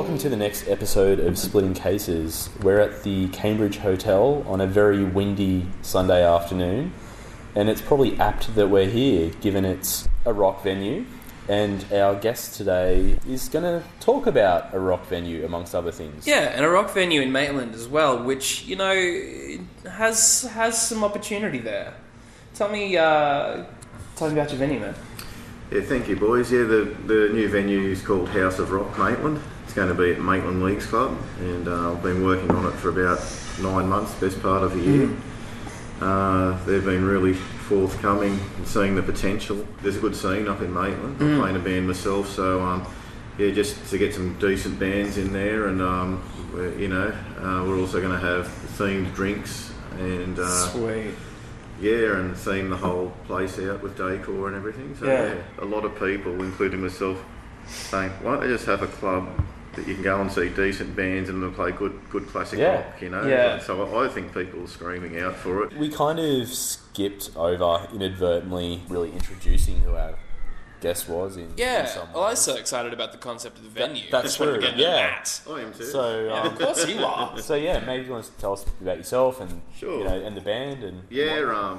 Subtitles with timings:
[0.00, 2.48] Welcome to the next episode of Splitting Cases.
[2.62, 6.94] We're at the Cambridge Hotel on a very windy Sunday afternoon,
[7.54, 11.04] and it's probably apt that we're here given it's a rock venue.
[11.50, 16.26] And our guest today is going to talk about a rock venue, amongst other things.
[16.26, 18.94] Yeah, and a rock venue in Maitland as well, which you know
[19.84, 21.92] has has some opportunity there.
[22.54, 23.66] Tell me, uh,
[24.16, 24.94] tell me about your venue, man.
[25.70, 26.50] Yeah, thank you, boys.
[26.50, 29.42] Yeah, the, the new venue is called House of Rock Maitland.
[29.70, 32.72] It's going to be at Maitland Leagues Club, and uh, I've been working on it
[32.72, 33.20] for about
[33.62, 35.08] nine months, best part of a year.
[36.00, 39.64] Uh, they've been really forthcoming and seeing the potential.
[39.80, 41.22] There's a good scene up in Maitland.
[41.22, 42.84] I'm playing a band myself, so um,
[43.38, 46.20] yeah, just to get some decent bands in there, and um,
[46.76, 50.36] you know, uh, we're also going to have themed drinks and.
[50.36, 51.14] Uh, Sweet.
[51.80, 54.96] yeah, and theme the whole place out with decor and everything.
[54.98, 55.34] So Yeah.
[55.34, 55.40] yeah.
[55.60, 57.24] a lot of people, including myself,
[57.68, 59.28] saying, "Why don't they just have a club
[59.80, 62.76] that you can go and see decent bands and they'll play good, good classic Yeah.
[62.76, 63.26] rock?" You know.
[63.26, 63.58] Yeah.
[63.58, 65.76] So I I think people are screaming out for it.
[65.76, 70.14] We kind of skipped over inadvertently really introducing who our
[70.80, 73.64] guest was in, in Yeah, some well, I was so excited about the concept of
[73.64, 74.04] the venue.
[74.10, 75.10] that's Just wanted to true, yeah.
[75.18, 75.40] that.
[75.50, 75.84] I am too.
[75.84, 77.38] So, Yeah, um, of course you are.
[77.50, 79.98] so yeah, maybe you want to tell us about yourself and Sure.
[79.98, 81.78] you know and the band and yeah, um,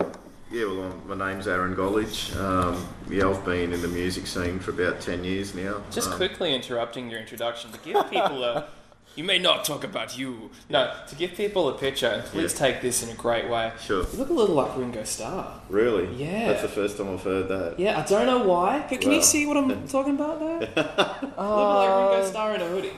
[0.52, 0.66] yeah.
[0.66, 2.36] Well, I'm, my name's Aaron Gollidge.
[2.38, 5.82] Um, yeah, I've been in the music scene for about ten years now.
[5.92, 8.68] Just um, quickly interrupting your introduction to give people a.
[9.14, 10.52] You may not talk about you.
[10.70, 12.60] No, to give people a picture, and please Yeah.
[12.68, 13.74] take this in a great way.
[13.82, 14.04] Sure.
[14.10, 15.60] You look a little like Ringo Starr.
[15.68, 16.08] Really?
[16.16, 16.48] Yeah.
[16.48, 17.78] That's the first time I've heard that.
[17.78, 18.86] Yeah, I don't know why.
[18.88, 20.60] Can, can you see what I'm talking about there?
[20.78, 22.94] look like Ringo Starr in a hoodie.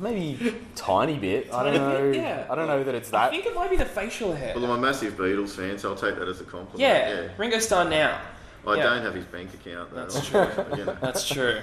[0.00, 1.52] Maybe tiny bit.
[1.52, 2.10] I don't know.
[2.12, 2.46] bit, yeah.
[2.50, 3.28] I don't know that it's that.
[3.28, 4.54] I think it might be the facial hair.
[4.54, 6.80] Well, I'm a massive Beatles fan, so I'll take that as a compliment.
[6.80, 7.28] Yeah, yeah.
[7.36, 8.20] Ringo Starr now.
[8.66, 8.82] I Yeah.
[8.82, 10.00] don't have his bank account though.
[10.02, 10.46] That's true.
[10.76, 10.96] you know.
[11.00, 11.60] That's true.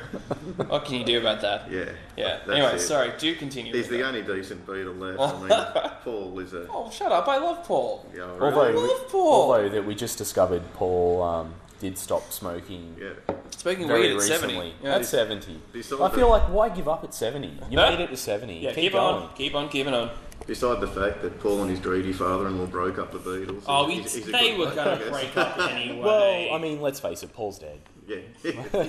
[0.68, 1.70] what can you do about that?
[1.70, 1.90] Yeah.
[2.18, 2.38] Yeah.
[2.48, 2.80] That's Anyway, it.
[2.80, 3.12] sorry.
[3.20, 3.74] Do continue.
[3.74, 4.06] He's the that.
[4.08, 5.20] only decent Beatle left.
[5.20, 5.40] I
[5.84, 6.68] mean, Paul is a.
[6.70, 7.28] Oh, shut up!
[7.28, 8.10] I love Paul.
[8.16, 8.82] Yeah, Although, really.
[8.84, 9.34] I love Paul.
[9.52, 13.10] although that we just discovered Paul um, did stop smoking yeah.
[13.52, 14.54] Speaking very weed at recently.
[14.54, 14.74] seventy.
[14.84, 17.48] Yeah, At seventy, Besides I feel the- like why give up at seventy?
[17.70, 17.90] You No.
[17.90, 18.60] made it to seventy.
[18.60, 18.70] yeah.
[18.70, 19.16] keep, Keep, going.
[19.24, 19.30] on.
[19.36, 19.70] Keep on.
[19.70, 20.10] Keeping on.
[20.48, 23.64] Beside the fact that Paul and his greedy father-in-law broke up the Beatles.
[23.68, 25.14] Oh, he's- it's, he's a they good were bloke, I going to guess.
[25.14, 26.00] break up anyway.
[26.02, 27.80] Well, I mean, let's face it, Paul's dead.
[28.08, 28.18] Yeah.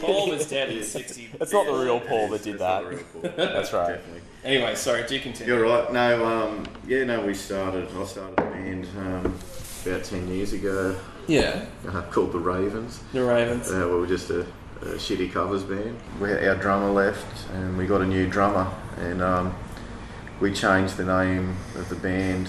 [0.01, 1.31] Paul was dead at sixty.
[1.41, 2.91] It's not the real Paul that did That's not that.
[2.91, 3.47] the real Paul.
[3.55, 3.89] That's right.
[3.97, 4.21] Definitely.
[4.45, 5.07] Anyway, sorry.
[5.07, 5.55] Do continue.
[5.55, 5.91] You're right.
[5.93, 7.89] No, um, yeah, no, we started.
[7.97, 9.35] I started a band um,
[9.87, 10.95] about ten years ago
[11.27, 11.65] Yeah.
[11.89, 13.01] uh, called the Ravens.
[13.13, 13.71] The Ravens.
[13.71, 14.41] Uh, we were just a,
[14.83, 15.97] a shitty covers band.
[16.21, 19.55] We, our drummer left, and we got a new drummer, and um,
[20.41, 22.49] we changed the name of the band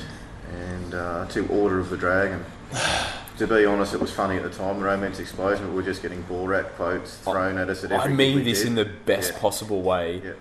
[0.52, 2.44] and uh, to Order of the Dragon.
[3.38, 4.80] to be honest, it was funny at the time.
[4.80, 8.44] The Romance Explosion, we were just getting Borat quotes thrown at us at I mean
[8.44, 8.68] this did.
[8.70, 9.40] in the best Yeah.
[9.40, 10.32] possible way, Yeah.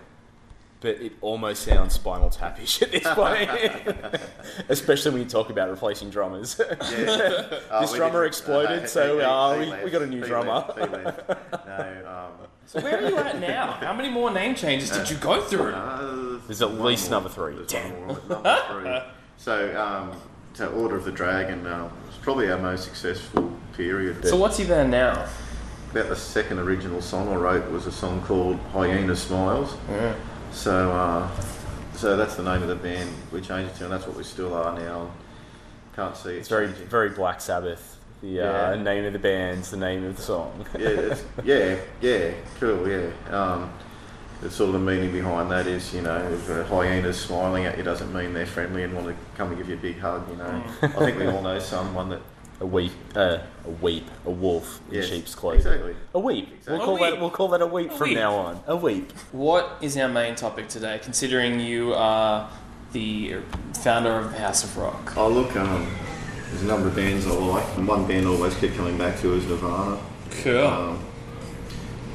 [0.81, 3.51] But it almost sounds Spinal Tapish at this point.
[4.69, 6.61] Especially when you talk about replacing drummers.
[6.61, 7.61] Yeah.
[7.71, 9.85] Uh, This drummer didn't- exploded, so, uh, we- left.
[9.85, 10.53] we got a new He drummer.
[10.53, 10.85] left, he.
[11.67, 13.73] No, um, So where are you at now?
[13.73, 15.73] How many more name changes did you go through?
[15.73, 17.19] uh, There's at least more.
[17.21, 17.55] another three.
[17.57, 18.07] There's Damn.
[18.07, 18.99] one more, number three.
[19.39, 20.21] So, um,
[20.55, 24.25] so Order of the Dragon uh, was probably our most successful period.
[24.27, 25.27] So what's your band now?
[25.91, 29.75] About the second original song I wrote was a song called Hyena Smiles.
[30.57, 31.29] So, uh,
[31.95, 34.25] so that's the name of the band we changed it to, and that's what we
[34.25, 35.11] still are now.
[35.95, 36.87] Can't see it It's very, changing.
[36.89, 37.99] very Black Sabbath.
[38.23, 38.83] The uh, Yeah.
[38.83, 40.65] name of the band's the name of the song.
[40.79, 41.15] yeah,
[41.45, 43.07] yeah, yeah, cool, yeah.
[43.31, 43.71] Um,
[44.41, 47.77] the sort of the meaning behind that is, you know, if a hyena's smiling at
[47.77, 50.29] you doesn't mean they're friendly and want to come and give you a big hug,
[50.31, 50.63] you know.
[50.83, 52.21] I think we all know someone that,
[52.59, 55.59] A weep, uh, a weep, a wolf in Yes, sheep's clothing.
[55.61, 55.95] exactly.
[56.15, 56.49] A weep.
[56.67, 57.13] We'll A call that.
[57.13, 57.21] weep.
[57.21, 58.17] We'll call that a weep A from weep.
[58.19, 58.61] now on.
[58.67, 59.13] A weep.
[59.33, 62.49] What is our main topic today, considering you are
[62.93, 63.37] the
[63.83, 65.13] founder of House of Rock?
[65.19, 65.87] oh look, um,
[66.49, 69.21] there's a number of bands I like, and one band I always keep coming back
[69.21, 69.99] to is Nirvana.
[70.43, 70.67] Cool.
[70.67, 71.05] Um,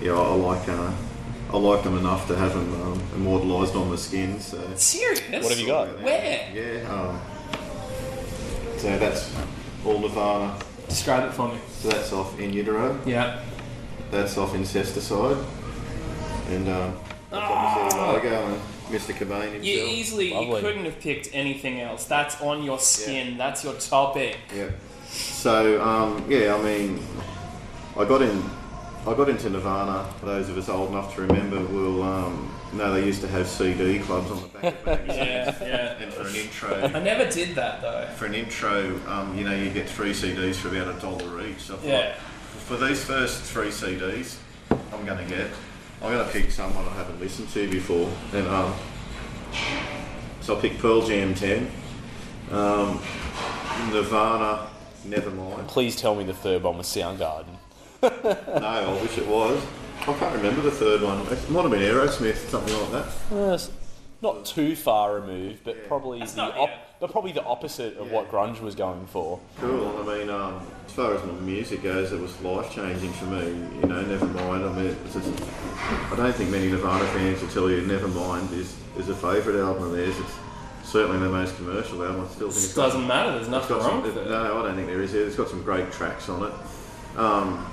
[0.01, 0.91] yeah, I like, uh,
[1.53, 4.57] I like them enough to have them um, immortalised on my skin, so...
[4.75, 5.21] Serious?
[5.43, 6.01] What have you got?
[6.01, 6.49] Where?
[6.51, 7.21] Yeah, um,
[8.77, 9.31] so that's
[9.85, 10.57] all Nirvana.
[10.87, 11.57] Describe it for me.
[11.79, 12.99] So that's off In Utero.
[13.05, 13.41] Yeah.
[14.11, 15.43] That's off Incesticide.
[16.49, 16.99] And um,
[17.29, 18.61] that's obviously the logo and
[18.91, 19.13] Mr.
[19.13, 19.63] Cobain himself.
[19.65, 22.05] You easily you couldn't have picked anything else.
[22.05, 23.37] That's on your skin.
[23.37, 24.37] That's your topic.
[24.53, 24.71] Yeah.
[25.07, 27.01] So um, yeah, I mean,
[27.97, 28.43] I got in.
[29.07, 30.07] I got into Nirvana.
[30.21, 33.97] Those of us old enough to remember, will um, know they used to have CD
[33.99, 35.17] clubs on the back of magazines.
[35.17, 36.03] Yeah, yeah.
[36.03, 38.07] And for an intro, I never did that though.
[38.15, 41.59] for an intro, um, you know, you get three CDs for about a dollar each.
[41.61, 42.13] So I thought, Yeah.
[42.67, 44.37] For these first three CDs,
[44.69, 45.49] I'm going to get.
[46.03, 48.73] I'm going to pick someone I haven't listened to before, and um,
[50.41, 51.69] so I picked Pearl Jam 10.
[52.51, 52.99] Um,
[53.91, 54.67] Nirvana,
[55.05, 55.67] Nevermind.
[55.67, 57.57] Please tell me the third one was Soundgarden.
[58.01, 59.63] No, I wish it was.
[60.01, 61.19] I can't remember the third one.
[61.27, 63.35] It might have been Aerosmith, something like that.
[63.35, 63.57] Uh,
[64.21, 68.29] not too far removed, but probably That's the op- but probably the opposite of what
[68.31, 69.39] grunge was going for.
[69.59, 69.97] Cool.
[69.99, 73.47] I mean, um, as far as my music goes, it was life changing for me.
[73.47, 74.69] You know, Nevermind.
[74.69, 75.43] I mean, just,
[76.11, 79.85] I don't think many Nirvana fans will tell you Nevermind is, is a favourite album
[79.85, 80.15] of theirs.
[80.19, 80.33] It's
[80.83, 82.25] certainly their most commercial album.
[82.25, 83.31] I still think it's Doesn't matter.
[83.31, 84.29] There's nothing wrong some, with it.
[84.29, 85.15] No, I don't think there is.
[85.15, 87.17] It's got some great tracks on it.
[87.17, 87.65] Um,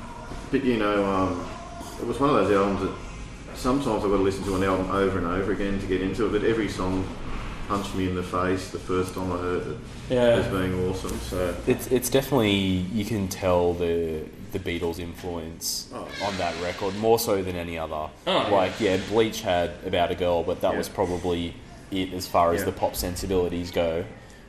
[0.50, 1.46] but you know, um,
[2.00, 4.90] it was one of those albums that sometimes I've got to listen to an album
[4.90, 6.32] over and over again to get into it.
[6.40, 7.06] But every song
[7.68, 9.76] punched me in the face the first time I heard it
[10.08, 10.20] Yeah.
[10.40, 11.18] as being awesome.
[11.20, 14.22] So It's it's definitely you can tell the
[14.52, 16.08] the Beatles' influence Oh.
[16.24, 18.08] on that record more so than any other.
[18.26, 18.48] yeah.
[18.48, 20.78] like yeah, Bleach had About a Girl, but that Yeah.
[20.78, 21.54] was probably
[21.90, 22.66] it as far as Yeah.
[22.66, 24.04] the pop sensibilities go.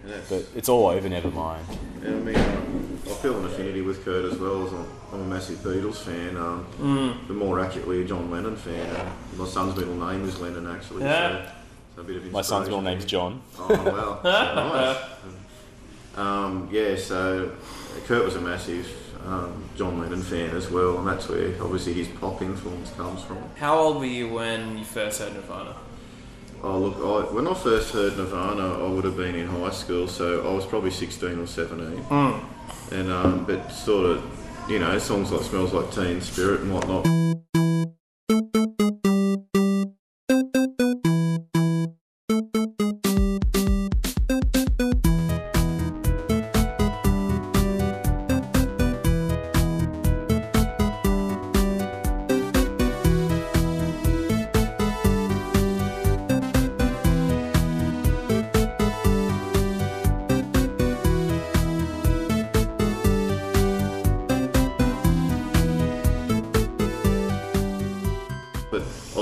[0.06, 1.58] and But it's all over Nevermind.
[2.06, 2.79] and I mean, um,
[3.10, 4.66] I feel an affinity with Kurt as well.
[4.68, 6.38] As I'm, I'm a massive Beatles fan.
[6.38, 7.28] Um, Mm.
[7.28, 8.96] But more accurately, a John Lennon fan.
[8.96, 11.04] Uh, my son's middle name is Lennon, actually.
[11.04, 11.46] Yeah.
[11.46, 11.52] So,
[11.96, 13.00] so a bit of My son's middle inspiration.
[13.00, 13.42] name's John.
[13.58, 14.30] Oh wow, so
[16.16, 16.18] nice.
[16.18, 17.52] Um, yeah, so
[18.08, 18.88] Kurt was a massive
[19.26, 23.38] um, John Lennon fan as well, and that's where obviously his pop influence comes from.
[23.58, 25.76] How old were you when you first heard Nirvana?
[26.62, 30.08] Oh look, I, when I first heard Nirvana, I would have been in high school,
[30.08, 32.04] so I was probably sixteen or seventeen,
[32.92, 34.24] and um, but sort of,
[34.70, 37.06] you know, songs like "Smells Like Teen Spirit" and whatnot.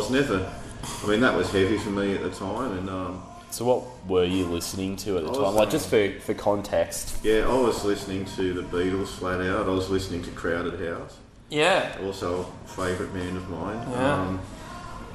[0.09, 0.51] Never.
[1.03, 4.23] I mean, that was heavy for me at the time, and um, So what were
[4.23, 5.55] you listening to at the I was, time?
[5.55, 7.17] Like um, just for, for context.
[7.23, 9.67] yeah, I was listening to the Beatles flat out.
[9.67, 11.17] I was listening to Crowded House.
[11.49, 11.95] Yeah.
[12.03, 13.87] also a favourite band of mine.
[13.91, 14.13] Yeah.
[14.21, 14.39] Um,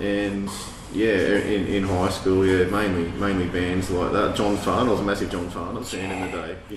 [0.00, 0.50] and
[0.92, 4.34] yeah, in, in high school, yeah, mainly mainly bands like that.
[4.34, 6.30] John Farn, I was a massive John Farn fan in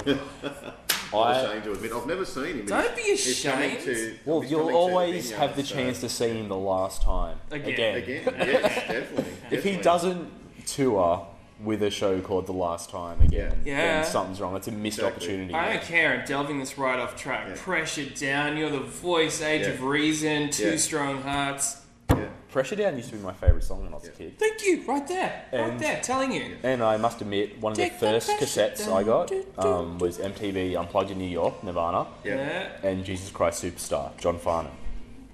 [0.04, 0.20] the day.
[1.14, 2.66] I'm I, ashamed to admit, I've never seen him.
[2.66, 3.82] Don't be He's ashamed.
[3.82, 7.38] to- well, you'll always Vineyard, have the so- chance to see him the last time.
[7.52, 7.96] Again.
[7.98, 9.26] Again, yes, definitely.
[9.52, 10.32] If he doesn't
[10.66, 11.28] tour
[11.64, 14.02] with a show called The Last Time again, Yeah.
[14.02, 14.58] then something's wrong.
[14.58, 15.26] It's a missed Exactly.
[15.28, 15.54] opportunity.
[15.54, 16.20] I don't care.
[16.20, 17.46] I'm delving this right off track.
[17.48, 17.56] Yeah.
[17.58, 18.58] Pressure down.
[18.58, 19.42] You're the voice.
[19.42, 19.70] Age Yeah.
[19.70, 20.50] of reason.
[20.50, 20.76] Two Yeah.
[20.78, 21.78] strong hearts.
[22.10, 22.26] Yeah.
[22.56, 24.40] Pressure Down used to be my favourite song when I was a kid.
[24.40, 24.82] Thank you.
[24.88, 25.44] Right there.
[25.52, 26.00] right And- there.
[26.02, 26.56] Telling you.
[26.64, 28.94] And I must admit, one of the Take the first pressure cassettes down.
[28.94, 32.70] I got Do, do, um, was MTV Unplugged in New York, Nirvana, Yeah.
[32.82, 34.72] and Jesus Christ Superstar, John Farnham.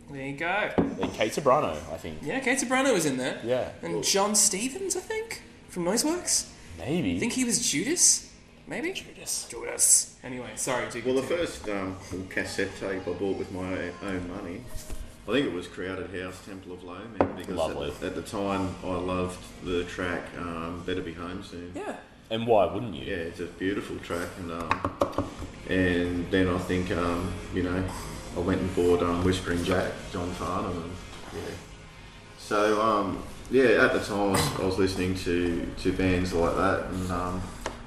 [0.10, 0.72] There you go.
[0.78, 2.18] And Kate Ceberano, I think.
[2.24, 2.40] Yeah.
[2.40, 3.40] Kate Ceberano was in there.
[3.44, 3.70] Yeah.
[3.84, 6.48] And Jon Stevens, I think, from Noiseworks.
[6.80, 7.18] Maybe.
[7.18, 8.32] I think he was Judas.
[8.66, 8.94] Maybe.
[8.94, 9.48] Judas.
[9.48, 10.16] Judas.
[10.24, 10.90] Anyway, sorry.
[10.90, 11.46] To Well, the continue.
[11.46, 11.98] first um,
[12.30, 14.62] cassette tape I bought with my own- own money,
[15.28, 17.90] I think it was Crowded House, Temple of Low Men, because Lovely.
[17.90, 21.72] At, the, at the time I loved the track um, Better Be Home Soon.
[21.75, 21.96] Yeah.
[22.32, 23.06] And why wouldn't you?
[23.06, 25.28] Yeah, it's a beautiful track, and um,
[25.70, 27.84] and then I think um, you know
[28.38, 30.92] I went and bought um, Whispering Jack, John Farnham, and
[31.34, 31.54] yeah.
[32.40, 36.56] So um, yeah, at the time I was, I was listening to, to bands like
[36.56, 37.42] that, and um,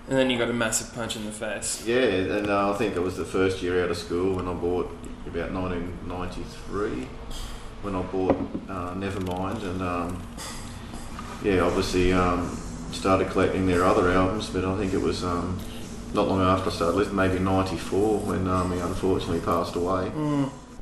[0.08, 1.82] And then you got a massive punch in the face.
[1.86, 4.52] yeah, and uh, I think it was the first year out of school when I
[4.52, 4.94] bought
[5.26, 7.08] about 1993
[7.82, 8.36] when I bought
[8.68, 10.22] uh, Nevermind, and um,
[11.42, 12.56] yeah, obviously um,
[12.92, 15.58] started collecting their other albums, but I think it was um,
[16.14, 20.10] not long after I started listening, maybe '94 when um, he unfortunately passed away.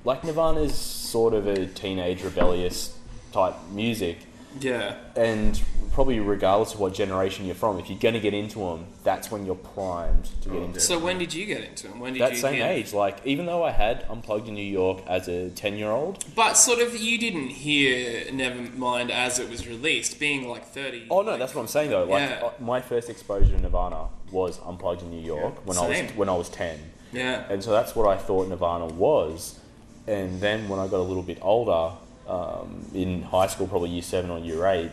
[0.05, 2.97] Like Nirvana's sort of a teenage rebellious
[3.33, 4.19] type music,
[4.61, 4.97] Yeah.
[5.17, 5.61] and
[5.93, 9.31] probably regardless of what generation you're from, if you're going to get into them, that's
[9.31, 12.01] when you're primed to get Oh, into So when did you get into them?
[12.01, 12.67] When did that you same hear?
[12.67, 12.95] age.
[12.95, 16.55] Like, even though I had Unplugged in New York as a 10 year old, But
[16.55, 21.07] sort of, you didn't hear Nevermind as it was released, being like thirty.
[21.11, 22.05] Oh no, that's what I'm saying though.
[22.05, 22.47] Like Yeah.
[22.47, 26.29] uh, my first exposure to Nirvana was Unplugged in New York when I was when
[26.31, 26.79] I was ten,
[27.13, 27.45] Yeah.
[27.51, 29.59] and so that's what I thought Nirvana was.
[30.07, 31.95] And then when I got a little bit older,
[32.33, 34.91] um, in high school, probably year seven or year eight,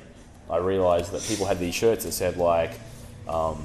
[0.49, 2.71] I realised that people had these shirts that said like.
[3.27, 3.57] Um,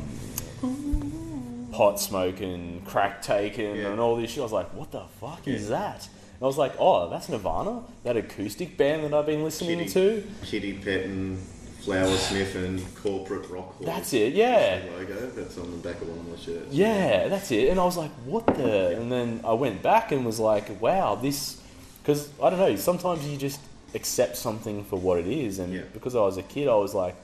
[1.73, 3.88] pot smoking, crack taking, Yeah.
[3.90, 4.40] and all this shit.
[4.40, 7.83] I was like, "What the fuck is that?" And I was like, "Oh, that's Nirvana,
[8.04, 11.37] that acoustic band that I've been listening Kitty, to." Kitty petting,
[11.81, 13.75] flower sniffing corporate rock.
[13.76, 13.87] horse.
[13.87, 14.78] That's it, yeah.
[14.81, 15.31] The logo.
[15.35, 16.73] That's on the back of one of my shirts.
[16.73, 17.69] Yeah, that's it.
[17.71, 18.97] And I was like, what the?
[18.97, 21.61] And then I went back and was like, wow, this.
[22.05, 23.61] Because I don't know, sometimes you just
[23.95, 25.59] accept something for what it is.
[25.59, 25.81] And Yeah.
[25.95, 27.17] because I was a kid, I was like,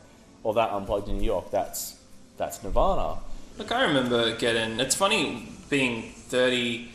[0.43, 1.97] well, that Unplugged in New York, that's
[2.39, 3.19] that's Nirvana.
[3.59, 4.81] Look, I remember getting.
[4.81, 6.89] It's funny being 30,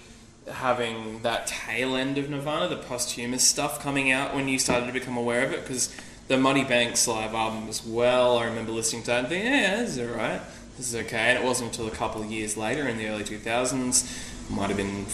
[0.52, 4.92] having that tail end of Nirvana, the posthumous stuff coming out when you started to
[4.92, 5.96] become aware of it, because
[6.28, 9.76] the Muddy Banks live album as well, I remember listening to that and thinking, yeah,
[9.84, 10.42] this is alright,
[10.78, 11.18] this is okay.
[11.18, 14.78] And it wasn't until a couple of years later in the early 2000s, might have
[14.78, 15.06] been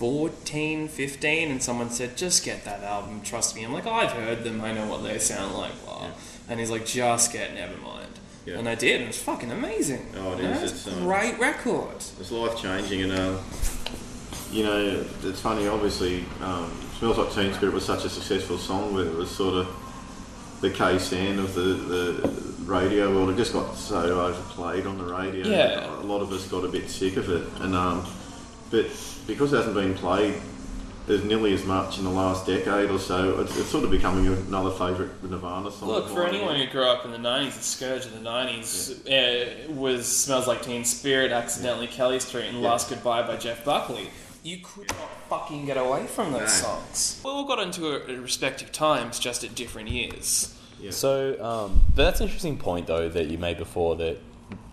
[0.00, 3.64] 14, 15, and someone said, just get that album, trust me.
[3.64, 6.04] I'm like, I've heard them, I know what they sound like, blah.
[6.04, 6.10] Yeah.
[6.48, 8.06] And he's like, just get Nevermind.
[8.46, 8.58] Yeah.
[8.58, 10.06] And I did, and it was fucking amazing.
[10.16, 11.96] Oh, it is, It's a um, great record.
[11.96, 13.40] It's life changing, and um,
[14.50, 15.68] you know, it's funny.
[15.68, 19.54] Obviously, um, "Smells Like Teen Spirit" was such a successful song, but it was sort
[19.54, 22.28] of the K stand of the, the
[22.64, 23.28] radio world.
[23.28, 25.46] It just got so overplayed on the radio.
[25.46, 26.00] Yeah.
[26.00, 28.06] a lot of us got a bit sick of it, and um,
[28.70, 28.86] but
[29.26, 30.34] because it hasn't been played
[31.08, 34.26] as nearly as much in the last decade or so, it's, it's sort of becoming
[34.26, 35.88] another favourite Nirvana song.
[35.88, 39.08] Look, for anyone who grew up in the 90s, the scourge of the 90s
[39.68, 42.68] uh, was Smells Like Teen Spirit, Accidentally Kelly Street, and Yeah.
[42.68, 44.08] Last Goodbye by Jeff Buckley.
[44.44, 46.68] You could not fucking get away from those No.
[46.68, 47.20] songs.
[47.24, 50.54] We all got into it at respective times, just at different years.
[50.80, 50.92] Yeah.
[50.92, 54.18] So, um, but that's an interesting point, though, that you made before that,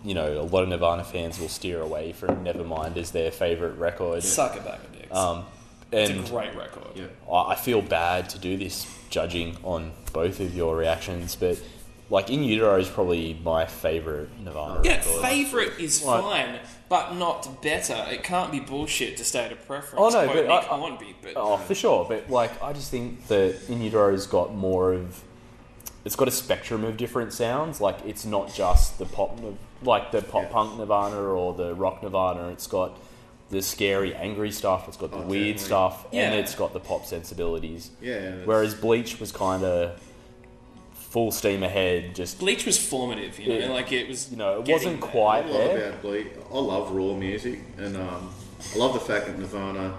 [0.04, 3.76] you know, a lot of Nirvana fans will steer away from Nevermind as their favourite
[3.78, 4.22] record.
[4.22, 5.14] Suck a bag of dicks.
[5.16, 5.44] Um,
[5.90, 6.84] it's and a great record.
[6.94, 7.06] yeah.
[7.32, 11.58] I I feel bad to do this judging on both of your reactions, but
[12.10, 15.22] like In Utero is probably my favourite Nirvana Yeah, record.
[15.22, 16.20] favourite is Right.
[16.22, 16.58] fine,
[16.88, 18.06] but not better.
[18.10, 19.96] It can't be bullshit to state a preference.
[19.98, 22.06] Oh, no, Quote but Nick I- I- Hornby, but Oh, for sure.
[22.08, 25.22] But like, I just think that In Utero's got more of.
[26.04, 27.80] It's got a spectrum of different sounds.
[27.80, 29.38] Like, it's not just the pop,
[29.82, 30.48] like the pop Yeah.
[30.48, 32.48] punk Nirvana or the rock Nirvana.
[32.48, 32.96] It's got
[33.50, 34.86] the scary, angry stuff.
[34.88, 35.64] It's got the Oh, weird definitely.
[35.64, 37.90] stuff, and it's got the pop sensibilities.
[38.00, 38.32] Yeah.
[38.44, 40.00] Whereas Bleach was kind of
[40.94, 42.14] full steam ahead.
[42.14, 43.70] Just Bleach was formative, you know, Yeah.
[43.72, 44.30] like it was.
[44.30, 45.10] you know, it wasn't there.
[45.10, 45.88] quite I love there.
[45.88, 46.26] about Bleach.
[46.52, 48.30] I love raw music, and um,
[48.74, 49.94] I love the fact that Nirvana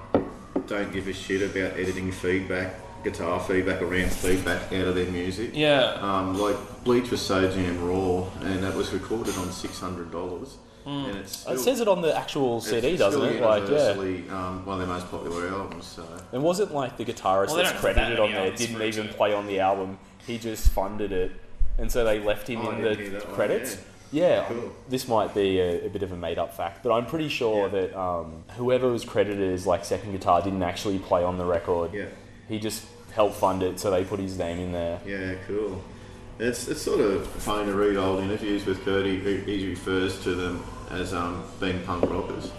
[0.68, 5.10] don't give a shit about editing feedback, guitar feedback, or amp feedback out of their
[5.12, 5.52] music.
[5.54, 5.98] Yeah.
[6.02, 10.58] Um, like Bleach was so damn raw, and that was recorded on six hundred dollars,
[10.86, 13.42] and it's still, It says it on the actual it's CD, still doesn't it?
[13.42, 13.70] Like, yeah.
[13.94, 15.86] universally, um, one of their most popular albums.
[15.86, 18.84] So And wasn't like the guitarist Well, that's don't that credited on there didn't for
[18.84, 19.98] it even play on the album.
[20.26, 21.32] He just funded it,
[21.78, 23.78] and so they left him Oh, in the hear that one, credits.
[24.12, 24.74] Yeah, Cool.
[24.90, 27.74] this might be a, a bit of a made-up fact, but I'm pretty sure Yeah.
[27.82, 31.94] that um, whoever was credited as like second guitar didn't actually play on the record.
[31.94, 32.06] yeah,
[32.50, 35.00] He just helped fund it, so they put his name in there.
[35.06, 35.82] yeah, cool.
[36.40, 39.06] It's, it's sort of funny to read old interviews with Kurt.
[39.06, 42.52] He, he refers to them as um, being punk rockers.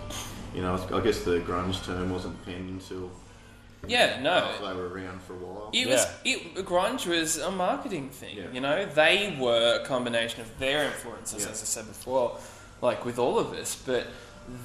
[0.54, 3.10] You know, I guess the grunge term wasn't penned until
[3.88, 4.52] Yeah, no.
[4.60, 5.70] they were around for a while.
[5.72, 8.36] It was it grunge was a marketing thing.
[8.36, 8.50] Yeah.
[8.52, 11.50] You know, they were a combination of their influences, Yeah.
[11.52, 12.36] as I said before,
[12.82, 13.76] like with all of this.
[13.76, 14.06] But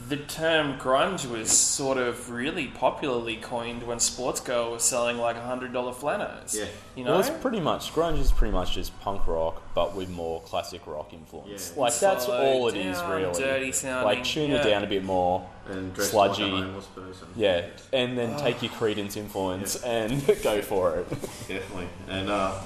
[0.09, 5.73] the term grunge was sort of really popularly coined when Sportsgirl was selling like hundred
[5.73, 6.55] dollar flanos.
[6.57, 6.65] Yeah.
[6.95, 10.09] You know, Well, it's pretty much grunge is pretty much just punk rock, but with
[10.09, 11.71] more classic rock influence.
[11.75, 11.81] Yeah.
[11.81, 13.39] Like that's Slow all it is, down, really.
[13.39, 14.61] dirty sounding, Like tune yeah.
[14.61, 15.47] it down a bit more.
[15.69, 16.43] and dressed sludgy.
[16.43, 17.27] like a homeless person.
[17.35, 21.09] Yeah, and then take your Creedence influence and go for it.
[21.47, 21.89] Definitely.
[22.07, 22.59] And uh,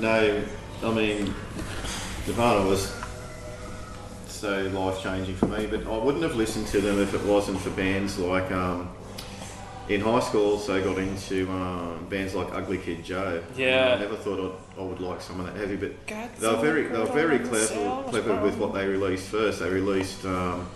[0.00, 0.42] no,
[0.82, 1.34] I mean,
[2.26, 2.92] Nirvana was
[4.40, 7.60] so life changing for me, but I wouldn't have listened to them if it wasn't
[7.60, 8.50] for bands like.
[8.52, 8.90] Um,
[9.88, 13.42] in high school, also got into um, bands like Ugly Kid Joe.
[13.56, 13.92] Yeah.
[13.92, 16.56] And I never thought I'd, I would like someone that heavy, but Got they were
[16.56, 19.60] very, they were very some clever, themselves, with what they released first.
[19.60, 20.68] They released um,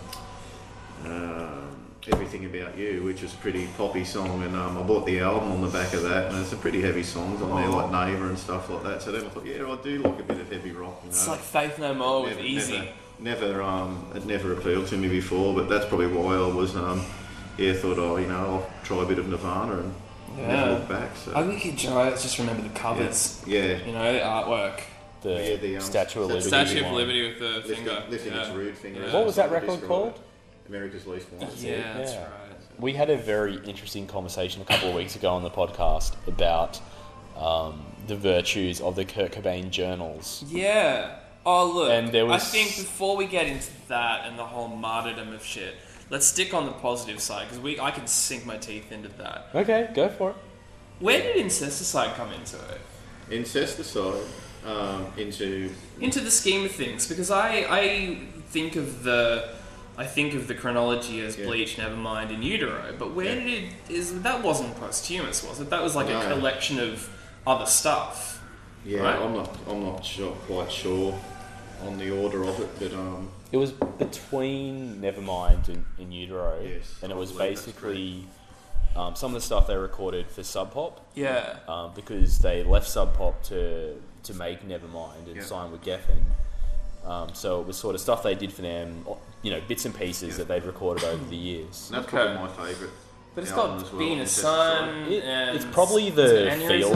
[1.05, 1.71] um,
[2.07, 5.51] Everything About You, which was a pretty poppy song, and um, I bought the album
[5.51, 8.27] on the back of that, and there's some pretty heavy songs on there, like Neighbour
[8.27, 9.01] and stuff like that.
[9.01, 10.99] So then I thought, yeah, I do like a bit of heavy rock.
[11.03, 11.15] You know?
[11.15, 12.77] it's like Faith No More with Easy.
[12.77, 12.91] Never,
[13.21, 17.05] never, um, it never appealed to me before, but that's probably why I was, um,
[17.57, 19.93] yeah, thought, oh, you know, I'll try a bit of Nirvana and
[20.37, 20.47] Yeah.
[20.47, 21.15] never look back.
[21.15, 21.99] So Ugly Kid Joe.
[21.99, 23.41] I just remember the covers.
[23.45, 24.81] yeah, You know, the artwork.
[25.21, 26.47] The, Yeah, the, um, Statue of Liberty.
[26.47, 26.91] Statue of.
[26.93, 28.03] Liberty with the lifting, finger.
[28.09, 28.41] lifting yeah.
[28.41, 29.05] its rude finger.
[29.05, 29.13] Yeah.
[29.13, 30.19] What was that record called?
[30.67, 31.49] America's Least Wanted.
[31.49, 31.63] That's.
[31.63, 32.27] Yeah, that's right.
[32.79, 36.79] We had a very interesting conversation a couple of weeks ago on the podcast about
[37.37, 40.43] um, the virtues of the Kurt Cobain journals.
[40.47, 41.17] Yeah.
[41.45, 44.67] Oh look, And there was- I think before we get into that and the whole
[44.67, 45.75] martyrdom of shit,
[46.09, 49.47] let's stick on the positive side because we I can sink my teeth into that.
[49.55, 50.35] Okay, go for it.
[50.99, 52.81] Where did incesticide come into it?
[53.29, 54.21] Incesticide.
[54.63, 58.17] um, into into the scheme of things because I I
[58.51, 59.49] think of the
[59.97, 61.45] I think of the chronology as Yeah.
[61.47, 62.93] Bleach, Nevermind, and Utero.
[62.99, 63.43] But where Yeah.
[63.43, 65.71] did it is that wasn't posthumous, was it?
[65.71, 67.09] That was like a collection of
[67.47, 68.39] other stuff.
[68.85, 68.99] yeah.
[68.99, 69.19] Right.
[69.19, 71.19] I'm not I'm not sure, quite sure
[71.87, 76.95] on the order of it, but um, It was between Nevermind and, and Utero, Yes,
[77.01, 78.25] and I it was basically
[78.95, 81.57] um, some of the stuff they recorded for Sub Pop Yeah.
[81.67, 85.43] um, because they left Sub Pop to to make Nevermind and Yeah.
[85.43, 86.21] sign with Geffen.
[87.05, 89.03] Um, so it was sort of stuff they did for them,
[89.41, 90.37] you know, bits and pieces Yeah.
[90.37, 91.89] that they'd recorded over the years.
[91.89, 92.17] and that's Okay.
[92.35, 92.93] probably my favourite.
[93.33, 94.77] But it's album got well, being a Incesticide.
[94.79, 95.11] son.
[95.11, 96.91] It- and it's probably the it feel.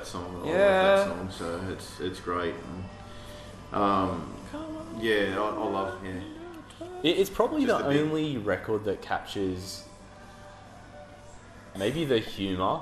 [0.00, 0.42] That song.
[0.44, 0.54] I Yeah.
[0.54, 1.30] love that song,
[1.66, 2.54] so it's it's great.
[3.72, 4.34] And, um,
[4.98, 6.20] yeah, I, I love yeah.
[7.02, 9.84] It, it's probably Just the a bit- only record that captures
[11.78, 12.80] maybe the humour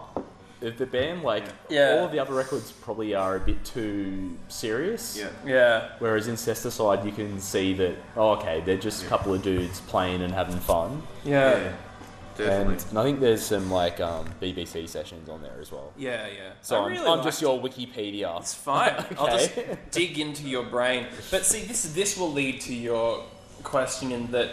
[0.62, 1.22] of the band.
[1.22, 1.96] Like Yeah.
[1.98, 5.16] all of the other records probably are a bit too serious.
[5.16, 5.88] Yeah, Yeah.
[5.98, 9.80] Whereas in Incesticide, you can see that oh, okay, they're just a couple of dudes
[9.80, 11.02] playing and having fun.
[11.24, 11.58] Yeah.
[11.58, 11.72] yeah,
[12.38, 12.84] definitely.
[12.90, 15.92] And I think there's some like um, BBC sessions on there as well.
[15.96, 16.52] Yeah, yeah.
[16.62, 18.38] So I I'm, really just your Wikipedia.
[18.40, 18.92] It's fine.
[18.92, 19.14] okay.
[19.18, 19.52] I'll just
[19.90, 21.06] dig into your brain.
[21.30, 23.24] But see, this this will lead to your
[23.62, 24.50] question in that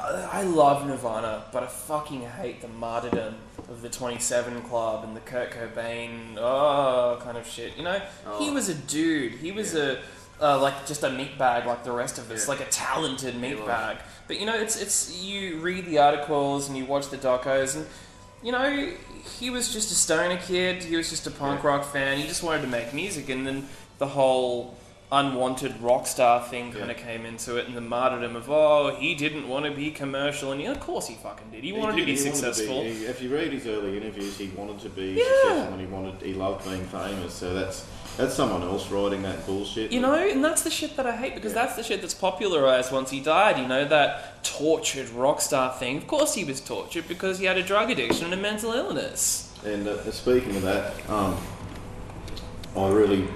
[0.00, 3.34] uh, I love Nirvana, but I fucking hate the martyrdom
[3.68, 7.76] of the 27 Club and the Kurt Cobain, oh, kind of shit.
[7.76, 8.00] You know,
[8.38, 8.54] he Oh.
[8.54, 9.32] was a dude.
[9.32, 9.98] He was a
[10.40, 12.54] uh, like just a meat bag like the rest of us, Yeah.
[12.54, 13.98] like a talented meat bag.
[14.26, 17.86] But you know, it's it's you read the articles and you watch the docos and
[18.42, 18.92] you know,
[19.40, 20.84] he was just a stoner kid.
[20.84, 21.70] He was just a punk Yeah.
[21.70, 22.18] rock fan.
[22.18, 24.76] He just wanted to make music, and then the whole
[25.10, 26.90] unwanted rock star thing kind Yeah.
[26.92, 30.52] of came into it, and the martyrdom of oh, he didn't want to be commercial,
[30.52, 31.64] and yeah, of course he fucking did.
[31.64, 32.82] He, wanted did- to be he wanted successful.
[32.82, 35.24] he- if you read his early interviews, he wanted to be Yeah.
[35.24, 37.34] successful and he wanted he loved being famous.
[37.34, 37.84] So that's
[38.18, 39.92] that's someone else writing that bullshit.
[39.92, 41.64] You know, and that's the shit that I hate because Yeah.
[41.64, 43.58] that's the shit that's popularized once he died.
[43.58, 45.96] You know, that tortured rock star thing.
[45.96, 49.50] Of course he was tortured because he had a drug addiction and a mental illness.
[49.64, 51.36] And uh, speaking of that, um,
[52.76, 53.26] I really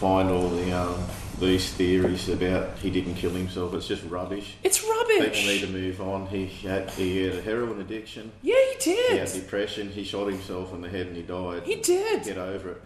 [0.00, 0.96] find all the um,
[1.40, 3.74] these theories about he didn't kill himself.
[3.74, 4.54] It's just rubbish.
[4.62, 5.34] It's rubbish.
[5.34, 6.26] People need to move on.
[6.28, 8.30] He had, he had a heroin addiction.
[8.42, 9.12] Yeah, he did.
[9.12, 9.90] He had depression.
[9.90, 11.64] He shot himself in the head and he died.
[11.64, 12.22] He did.
[12.24, 12.82] Get over it.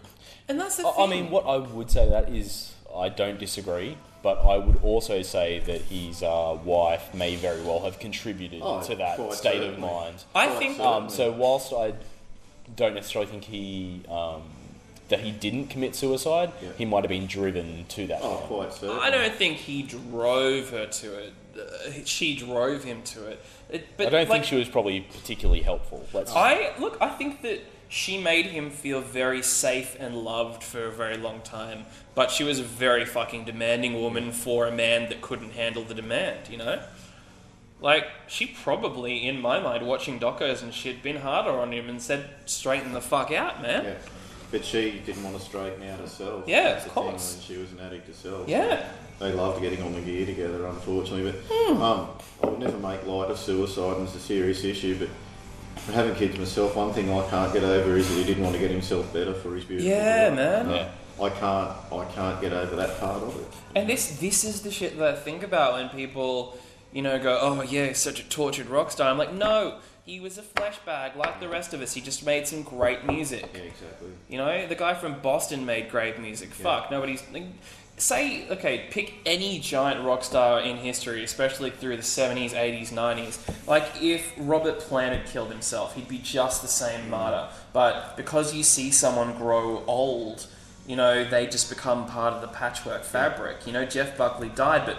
[0.49, 1.03] And that's the I, thing.
[1.03, 4.81] I mean, what I would say to that is I don't disagree, but I would
[4.83, 9.33] also say that his uh, wife may very well have contributed Oh, to that quite
[9.33, 9.81] state of certainly.
[9.89, 10.23] mind.
[10.35, 10.97] I Quite think certainly.
[10.97, 11.93] Um, so whilst I
[12.75, 14.41] don't necessarily think he um,
[15.09, 16.69] that he didn't commit suicide, Yeah.
[16.77, 18.19] he might have been driven to that.
[18.21, 18.47] Oh, point.
[18.47, 19.01] quite certainly.
[19.01, 21.33] I don't think he drove her to it.
[21.59, 23.39] Uh, she drove him to it.
[23.69, 26.05] it but I don't like, think she was probably particularly helpful.
[26.13, 26.97] Let's I look.
[27.01, 27.59] I think that
[27.89, 31.85] she made him feel very safe and loved for a very long time.
[32.15, 35.93] But she was a very fucking demanding woman for a man that couldn't handle the
[35.95, 36.47] demand.
[36.49, 36.81] You know.
[37.81, 42.01] Like she probably, in my mind, watching docos and shit, been harder on him and
[42.01, 43.93] said, "Straighten the fuck out, man." Yeah.
[44.51, 46.43] But she didn't want to straighten out herself.
[46.47, 47.35] Yeah, That's of thing, course.
[47.35, 48.49] when she was an addict herself.
[48.49, 48.83] Yeah.
[49.19, 51.31] They loved getting on the gear together, unfortunately.
[51.31, 51.81] But Hmm.
[51.81, 52.09] um,
[52.43, 54.97] I would never make light of suicide, and it's a serious issue.
[54.97, 55.09] But
[55.91, 58.59] having kids myself, one thing I can't get over is that he didn't want to
[58.61, 60.35] get himself better for his beautiful Yeah, daughter.
[60.35, 60.69] man.
[60.69, 60.89] Yeah.
[61.25, 63.47] I can't, I can't get over that part of it.
[63.75, 66.57] And this this is the shit that I think about when people,
[66.93, 70.37] you know, go, "Oh yeah, such a tortured rock star." I'm like, no, he was
[70.37, 71.93] a flesh bag like the rest of us.
[71.93, 73.49] He just made some great music.
[73.53, 74.07] Yeah, exactly.
[74.29, 76.49] You know, the guy from Boston made great music.
[76.57, 76.63] Yeah.
[76.63, 77.21] Fuck, nobody's.
[77.33, 77.43] Like,
[78.01, 83.67] say, okay, pick any giant rock star in history, especially through the 70s, 80s, 90s.
[83.67, 87.47] Like, if Robert Plant had killed himself, he'd be just the same martyr.
[87.73, 90.47] But because you see someone grow old,
[90.87, 93.67] you know, they just become part of the patchwork fabric.
[93.67, 94.97] You know, Jeff Buckley died, but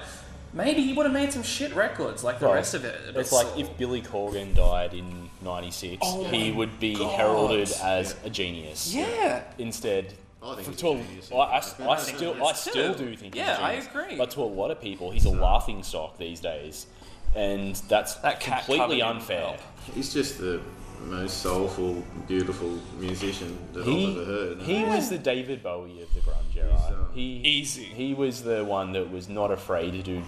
[0.53, 2.97] maybe he would have made some shit records like the Well, rest of it.
[3.13, 7.13] But It's like so- if Billy Corgan died in '96, Oh he would be God.
[7.19, 8.95] heralded as a genius.
[8.95, 9.43] Yeah.
[9.59, 10.81] Instead, I think for- he's
[11.29, 13.91] to a a- I, I- I think still, I still do think Yeah, he's a
[13.91, 14.17] I agree.
[14.17, 16.87] But to a lot of people, he's a laughing stock these days,
[17.35, 19.57] and that's That completely unfair.
[19.95, 20.61] He's just the
[21.07, 24.63] most soulful, beautiful musician that He, I've ever heard.
[24.63, 26.75] he was the David Bowie of the grunge era.
[26.77, 27.85] He's, um, he Easy.
[27.85, 30.23] He was the one that was not afraid to do,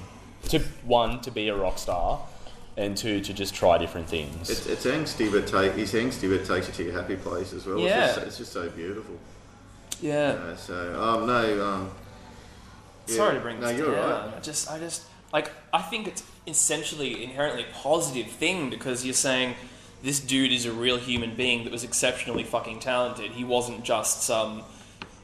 [0.49, 2.21] to one to be a rock star,
[2.79, 4.49] and two to just try different things.
[4.49, 7.67] It's, it's angsty, but take he's angsty, but takes you to your happy place as
[7.67, 7.79] well.
[7.79, 8.07] Yeah.
[8.07, 9.15] It's, just, it's just so beautiful.
[10.03, 10.57] Yeah.
[10.57, 11.91] So um, no, um,
[13.07, 14.27] yeah, Sorry to bring no, this you're down.
[14.27, 14.37] right.
[14.37, 19.15] I just, I just, like, I think it's essentially inherently a positive thing because you're
[19.15, 19.55] saying
[20.03, 23.31] this dude is a real human being that was exceptionally fucking talented.
[23.31, 24.63] He wasn't just some,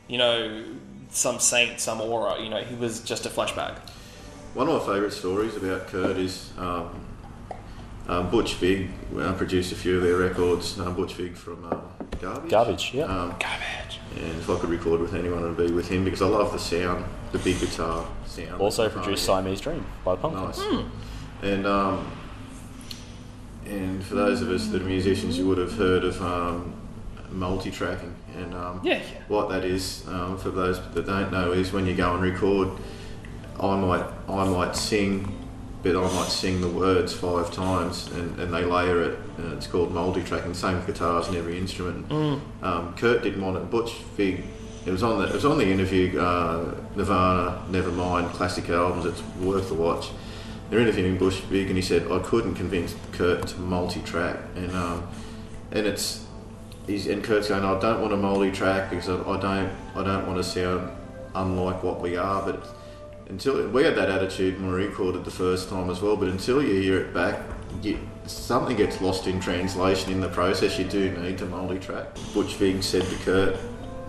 [0.06, 0.64] you know,
[1.10, 2.40] some saint, some aura.
[2.40, 3.78] You know, he was just a flashback.
[4.54, 6.88] One of my favourite stories about Kurt is um,
[8.08, 10.78] um, Butch Vig uh, produced a few of their records.
[10.78, 11.76] Um, Butch Vig from uh,
[12.20, 12.50] Garbage.
[12.50, 13.04] Garbage, yeah.
[13.04, 14.00] Um, Garbage.
[14.16, 16.58] and if I could record with anyone, it'd be with him because I love the
[16.58, 18.60] sound, the big guitar sound.
[18.60, 20.20] also that's produced behind Siamese Dream by it.
[20.20, 20.58] Pumpkins.
[20.58, 20.84] Nice.
[21.42, 22.10] And um,
[23.66, 26.72] and for those of us that are musicians, you would have heard of um,
[27.30, 28.14] multi-tracking.
[28.36, 29.02] And um, Yeah, yeah.
[29.28, 32.68] what that is, um, for those that don't know, is when you go and record,
[33.60, 35.37] I might I might sing,
[35.92, 39.18] but I might sing the words five times, and, and they layer it.
[39.38, 40.52] And it's called multi-tracking.
[40.52, 42.10] Same with guitars and every instrument.
[42.62, 43.70] Um, Kurt didn't want it.
[43.70, 44.44] Butch Vig.
[44.84, 46.18] It was on the it was on the interview.
[46.20, 49.06] Uh, Nirvana, Nevermind, classic albums.
[49.06, 50.10] It's worth the watch.
[50.68, 55.08] They're interviewing Butch Vig, and he said I couldn't convince Kurt to multi-track, and um,
[55.72, 56.26] and it's
[56.86, 60.26] he's and Kurt's going, I don't want to multi-track because I, I don't I don't
[60.26, 60.90] want to sound
[61.34, 62.42] unlike what we are.
[62.42, 62.77] But
[63.28, 66.16] until we had that attitude when we recorded the first time as well.
[66.16, 67.40] But until you hear it back,
[67.82, 70.78] you, something gets lost in translation in the process.
[70.78, 72.06] You do need to multi-track.
[72.34, 73.56] Butch Vig said to Kurt,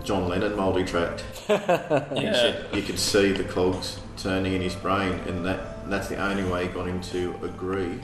[0.04, 1.24] John Lennon multi-tracked.
[1.50, 2.62] Yeah.
[2.72, 6.44] You could see the cogs turning in his brain, and that and that's the only
[6.44, 7.98] way he got him to agree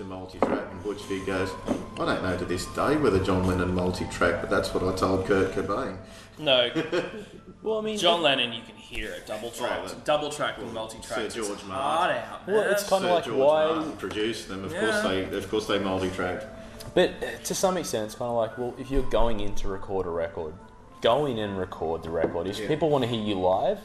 [0.00, 0.66] to multi-track.
[0.72, 1.50] And Butch Vig goes,
[1.98, 5.26] I don't know to this day whether John Lennon multi-tracked, but that's what I told
[5.26, 5.96] Kurt Cobain.
[6.38, 6.70] No,
[7.62, 9.26] Well, I mean, John Lennon, you can hear it.
[9.26, 10.04] Double tracked, Right.
[10.06, 11.30] double tracked and multi track.
[11.30, 11.70] Sir George Martin.
[11.74, 12.48] Hard out.
[12.48, 13.66] Well, it's kind of like George why.
[13.66, 14.64] Martin produced them.
[14.64, 14.80] Of Yeah.
[14.80, 16.46] course they, of course they multi-tracked.
[16.94, 19.68] But uh, to some extent, it's kind of like, well, if you're going in to
[19.68, 20.54] record a record,
[21.02, 22.46] go in and record the record.
[22.46, 22.68] If Yeah.
[22.68, 23.78] people want to hear you live,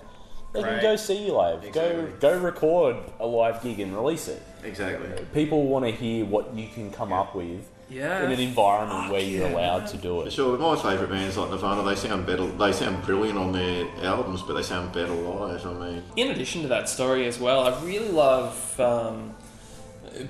[0.56, 1.62] they can go see you live.
[1.62, 2.06] Go Exactly.
[2.20, 4.42] go record a live gig and release it.
[4.64, 5.08] Exactly.
[5.34, 8.24] People want to hear what you can come up with Yeah.
[8.26, 9.54] in an environment where you're yeah.
[9.54, 10.34] allowed to do For it.
[10.34, 12.48] sure, my favourite bands like Nirvana, they sound better.
[12.48, 15.66] They sound brilliant on their albums, but they sound better live.
[15.68, 19.36] I mean, in addition to that story as well, I really love um,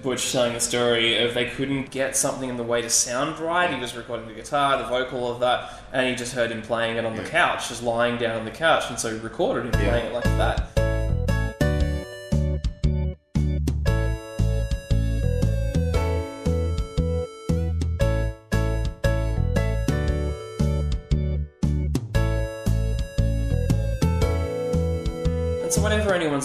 [0.02, 3.72] Butch telling the story of they couldn't get something in the way to sound right.
[3.74, 6.98] He was recording the guitar, the vocal of that, and he just heard him playing
[6.98, 9.82] it on the couch, just lying down on the couch, and so he recorded him
[9.82, 9.90] Yeah.
[9.90, 10.85] playing it like that.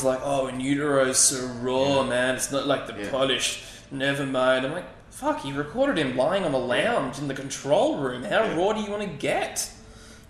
[0.04, 3.10] Whenever anyone's like, "Oh, in utero's so raw, man, it's not like the Yeah.
[3.10, 7.34] polished, never mind," I'm like, "Fuck, you recorded him lying on a lounge in the
[7.34, 8.22] control room.
[8.24, 8.56] How Yeah.
[8.56, 9.68] raw do you want to get?"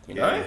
[0.07, 0.43] You know,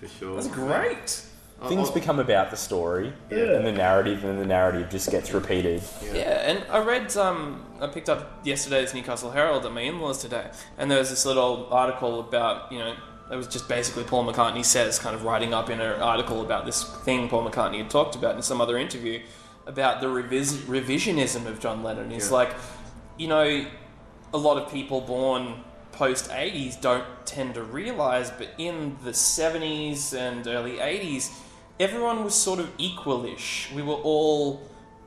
[0.00, 0.34] for sure.
[0.34, 1.20] that's great.
[1.62, 3.38] I- Things I- become about the story Yeah.
[3.56, 5.82] and the narrative, and the narrative just gets repeated.
[6.12, 10.46] Yeah, and I read, um, I picked up yesterday's Newcastle Herald at my in-laws today,
[10.76, 12.94] and there was this little article about, you know,
[13.30, 16.66] it was just basically Paul McCartney says, kind of writing up in an article about
[16.66, 19.20] this thing Paul McCartney had talked about in some other interview
[19.66, 22.10] about the revis- revisionism of John Lennon.
[22.10, 22.34] He's Yeah.
[22.36, 22.54] like,
[23.16, 23.64] you know,
[24.32, 30.12] a lot of people born post 80s don't tend to realize, but in the 70s
[30.12, 31.30] and early 80s,
[31.80, 33.72] everyone was sort of equalish.
[33.72, 34.60] We were all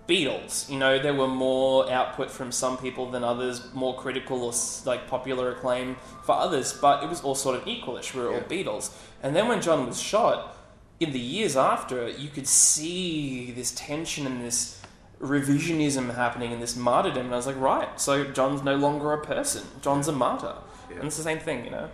[0.07, 0.69] Beatles.
[0.69, 4.53] You know, there were more output from some people than others, more critical or
[4.85, 8.13] like popular acclaim for others, but it was all sort of equalish.
[8.13, 8.43] We were all Yeah.
[8.43, 8.91] Beatles.
[9.21, 10.55] And then when John was shot,
[10.99, 14.81] in the years after, you could see this tension and this
[15.21, 17.25] revisionism happening and this martyrdom.
[17.25, 19.63] And I was like, right, so John's no longer a person.
[19.81, 20.55] John's a martyr.
[20.89, 20.97] Yeah.
[20.97, 21.89] And it's the same thing, you know?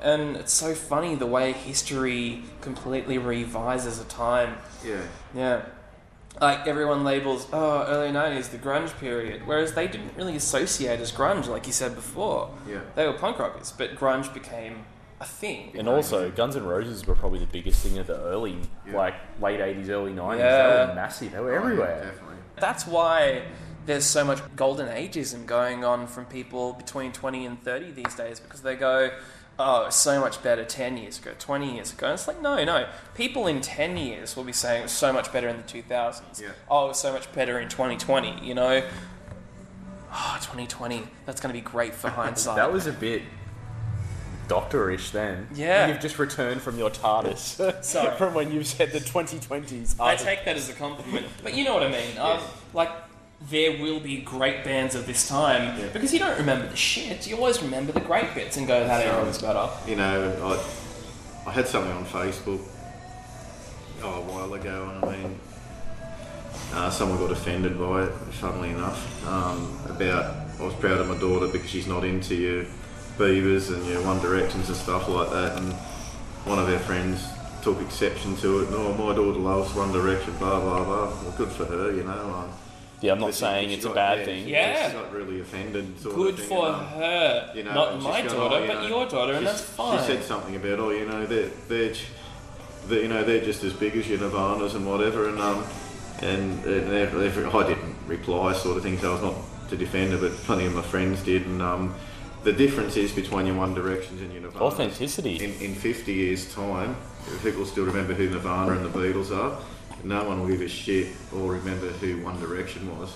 [0.00, 4.58] And it's so funny the way history completely revises a time.
[4.84, 5.00] Yeah,
[5.34, 5.62] Yeah.
[6.40, 9.46] Like everyone labels, oh, early 90s, the grunge period.
[9.46, 12.50] Whereas they didn't really associate as grunge, like you said before.
[12.68, 12.80] yeah.
[12.94, 14.84] They were punk rockers, but grunge became
[15.20, 15.72] a thing.
[15.76, 18.96] And also, Guns N' Roses were probably the biggest thing of the early, Yeah.
[18.96, 20.38] like late '80s, early '90s.
[20.38, 20.68] Yeah.
[20.68, 21.32] They were massive.
[21.32, 22.04] They were oh, everywhere.
[22.04, 22.36] Definitely.
[22.56, 23.42] That's why
[23.86, 28.38] there's so much golden ageism going on from people between 20 and 30 these days
[28.38, 29.10] because they go,
[29.58, 32.06] oh, so much better 10 years ago, 20 years ago.
[32.06, 32.88] And it's like, no, no.
[33.14, 36.40] People in 10 years will be saying it was so much better in the 2000s.
[36.40, 36.48] Yeah.
[36.70, 38.82] Oh, it was so much better in 2020, you know?
[40.12, 41.02] Oh, 2020.
[41.26, 42.56] That's going to be great for hindsight.
[42.56, 43.22] That was a bit
[44.46, 45.48] doctorish then.
[45.54, 45.88] Yeah.
[45.88, 47.82] You've just returned from your TARDIS.
[47.84, 48.16] Sorry.
[48.16, 50.00] from when you've said the 2020s.
[50.00, 51.26] I take that as a compliment.
[51.42, 52.16] But you know what I mean.
[52.18, 52.40] Um,
[52.74, 52.90] like,
[53.40, 55.86] there will be great bands of this time Yeah.
[55.92, 57.26] because you don't remember the shit.
[57.26, 59.68] You always remember the great bits and go, that era was better.
[59.86, 60.58] You know,
[61.46, 62.60] I, I had something on Facebook
[64.02, 65.40] oh, a while ago, and I mean,
[66.74, 71.16] uh, someone got offended by it, funnily enough, um, about I was proud of my
[71.18, 72.64] daughter because she's not into your
[73.16, 75.72] Biebers and your One Directions and stuff like that, and
[76.44, 77.24] one of our friends
[77.62, 78.70] took exception to it.
[78.70, 81.06] No, my daughter loves One Direction, blah blah blah.
[81.06, 82.12] Well, good for her, you know.
[82.12, 82.50] Um,
[83.00, 84.44] Yeah, I'm not but she- saying she it's a bad yeah, thing.
[84.44, 84.88] she- Yeah.
[84.88, 86.00] she got really offended.
[86.00, 87.52] Sort Good of thing, for and, um, her.
[87.54, 89.38] you know, Not and my she's daughter, gone, oh, you but know, your daughter, and
[89.40, 89.98] she- that's fine.
[90.00, 92.00] She said something about, oh, you know, they're, they're, j-
[92.88, 95.64] they you know, they're just as big as your Nirvanas and whatever, and um,
[96.20, 99.34] and, and they're- they're- I didn't reply, sort of thing, so I was not
[99.70, 101.94] to defend her, but plenty of my friends did, and um,
[102.42, 104.60] the difference is between your One Directions and your Nirvanas.
[104.60, 105.36] Authenticity.
[105.36, 106.96] In, in 50 years' time,
[107.28, 109.56] if people still remember who Nirvana and the Beatles are,
[110.04, 113.10] no one will give a shit or remember who One Direction was.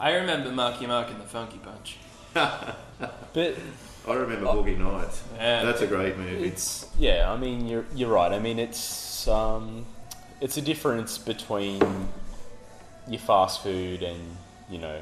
[0.00, 1.96] I remember Marky Mark and the Funky Bunch.
[3.32, 3.54] But
[4.08, 5.22] I remember Boogie Nights.
[5.36, 5.64] Yeah.
[5.64, 6.44] That's a great movie.
[6.48, 7.30] it's yeah.
[7.32, 8.32] I mean, you're you're right.
[8.32, 9.84] I mean, it's um,
[10.40, 11.80] it's a difference between
[13.06, 14.18] your fast food and
[14.70, 15.00] you know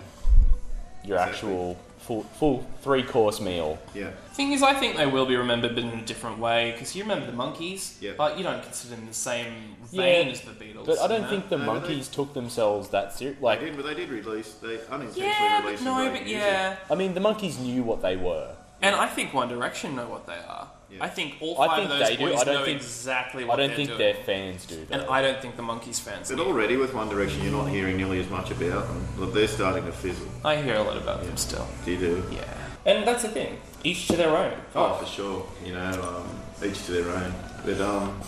[1.04, 1.32] your Exactly.
[1.50, 3.78] actual full full three course meal.
[3.94, 4.10] yeah.
[4.36, 6.72] Thing is, I think they will be remembered, but in a different way.
[6.72, 8.12] Because you remember the Monkees, Yeah.
[8.18, 10.84] but you don't consider them the same vein Yeah, as the Beatles.
[10.86, 11.28] But I don't know?
[11.30, 13.38] think the No, Monkees took themselves that serious.
[13.40, 14.52] They did, but they did release.
[14.62, 16.28] They unintentionally Yeah, but released no, but music.
[16.28, 16.76] yeah.
[16.90, 18.50] I mean, the Monkees knew what they were.
[18.82, 20.68] And I think One Direction know what they are.
[20.90, 20.98] Yeah.
[21.02, 22.26] I think all I five think of those they do.
[22.36, 23.98] I don't know think- exactly I don't they're think doing.
[23.98, 24.86] their fans do.
[24.90, 25.02] and.
[25.08, 26.44] I don't think the Monkees fans But do.
[26.44, 29.08] already with One Direction, you're not hearing nearly as much about them.
[29.16, 30.28] Look, they're starting to fizzle.
[30.44, 31.66] I hear a lot about them still.
[31.86, 32.22] Do you do?
[32.30, 32.44] Yeah.
[32.86, 33.58] And that's the thing.
[33.84, 34.52] Each to their own.
[34.74, 35.46] Oh, for sure.
[35.64, 35.90] You know,
[36.24, 37.34] um, each to their own.
[37.64, 38.20] But um,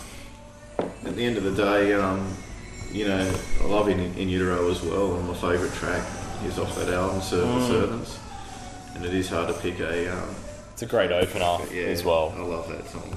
[0.77, 2.35] at the end of the day, um,
[2.91, 6.05] you know, I love In, in Utero as well, and my favourite track
[6.45, 7.67] is off that album, Servant Mm.
[7.67, 8.19] Servants.
[8.95, 10.11] And it is hard to pick a.
[10.11, 10.35] Um,
[10.73, 12.33] It's a great opener yeah, as well.
[12.37, 13.15] I love that song.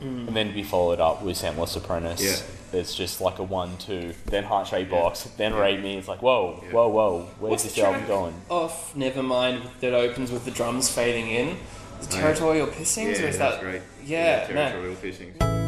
[0.00, 2.20] And then to be followed up with Scentless Apprentice.
[2.22, 2.36] Yeah.
[2.72, 5.00] It's just like a one, two, then Heart Shaped Yeah.
[5.00, 5.60] Box, then Yeah.
[5.60, 5.96] Rape Me.
[5.98, 6.72] It's like, whoa, Yeah.
[6.72, 7.26] whoa, whoa.
[7.38, 8.34] Where's What's this the album going?
[8.48, 9.62] Off Never mind.
[9.80, 11.48] that opens with the drums fading in.
[12.00, 12.20] Is it yeah.
[12.22, 13.82] Territorial Pissings yeah, or is that's that great.
[14.04, 14.54] Yeah, no.
[14.54, 15.61] Territorial Pissings.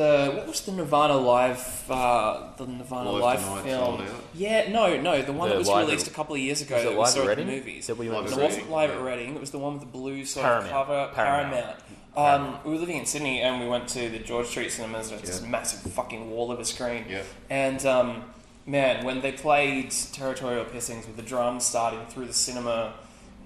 [0.00, 4.06] The what was the Nirvana live uh, the Nirvana Live live, Tonight film?
[4.34, 6.76] Yeah, no, no, the one The that was released at- a couple of years ago
[6.76, 7.86] Was it that we saw at at the movies.
[7.88, 8.56] That we went Live It at to Reading.
[8.56, 9.34] wasn't live at Reading.
[9.34, 10.66] It was the one with the blue sort Paramount.
[10.72, 11.10] of cover.
[11.14, 11.76] Paramount.
[12.14, 12.56] Paramount.
[12.56, 15.10] Um, we were living in Sydney and we went to the George Street cinemas.
[15.12, 15.48] It's this Yeah.
[15.48, 17.04] massive fucking wall of a screen.
[17.08, 17.22] Yeah.
[17.50, 18.24] And um,
[18.66, 22.94] man, when they played Territorial Pissings with the drums starting through the cinema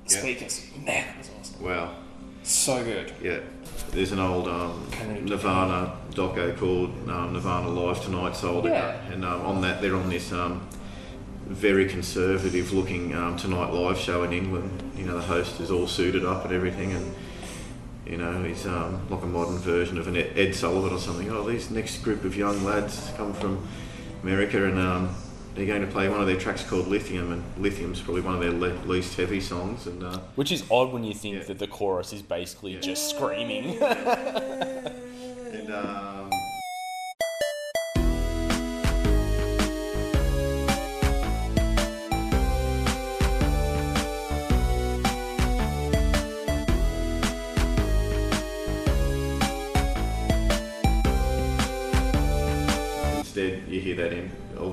[0.08, 0.18] Yeah.
[0.18, 1.62] speakers, man, that was awesome.
[1.64, 1.90] Wow.
[2.42, 3.12] So good.
[3.22, 3.40] Yeah,
[3.90, 4.86] there's an old um,
[5.24, 8.88] Nirvana doco called um, Nirvana Live Tonight sold Yeah.
[8.88, 10.66] out, and um, on that they're on this um,
[11.46, 14.92] very conservative-looking um, Tonight Live show in England.
[14.96, 17.14] You know, the host is all suited up and everything, and
[18.06, 21.30] you know he's um, like a modern version of an Ed, Ed Sullivan or something.
[21.30, 23.66] Oh, these next group of young lads come from
[24.22, 25.14] America, and um,
[25.54, 28.40] they're going to play one of their tracks called Lithium, and Lithium's probably one of
[28.40, 30.02] their le- least heavy songs, and.
[30.02, 31.42] Uh, Which is odd when you think Yeah.
[31.44, 32.80] that the chorus is basically Yeah.
[32.80, 33.78] just screaming.
[35.54, 36.13] And um,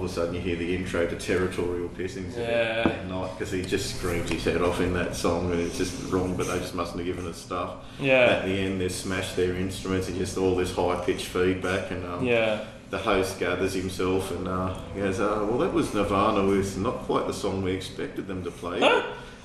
[0.04, 2.38] of a sudden, you hear the intro to Territorial Pissings.
[2.38, 3.04] Yeah.
[3.08, 6.36] Not because he just screams his head off in that song, and it's just wrong.
[6.36, 7.76] But they just mustn't have given us stuff.
[8.00, 8.14] Yeah.
[8.40, 12.06] At the end, they smash their instruments and just all this high pitched feedback, and
[12.06, 12.64] um, Yeah.
[12.90, 16.98] the host gathers himself and uh, he goes, uh, "Well, that was Nirvana with not
[17.04, 18.80] quite the song we expected them to play.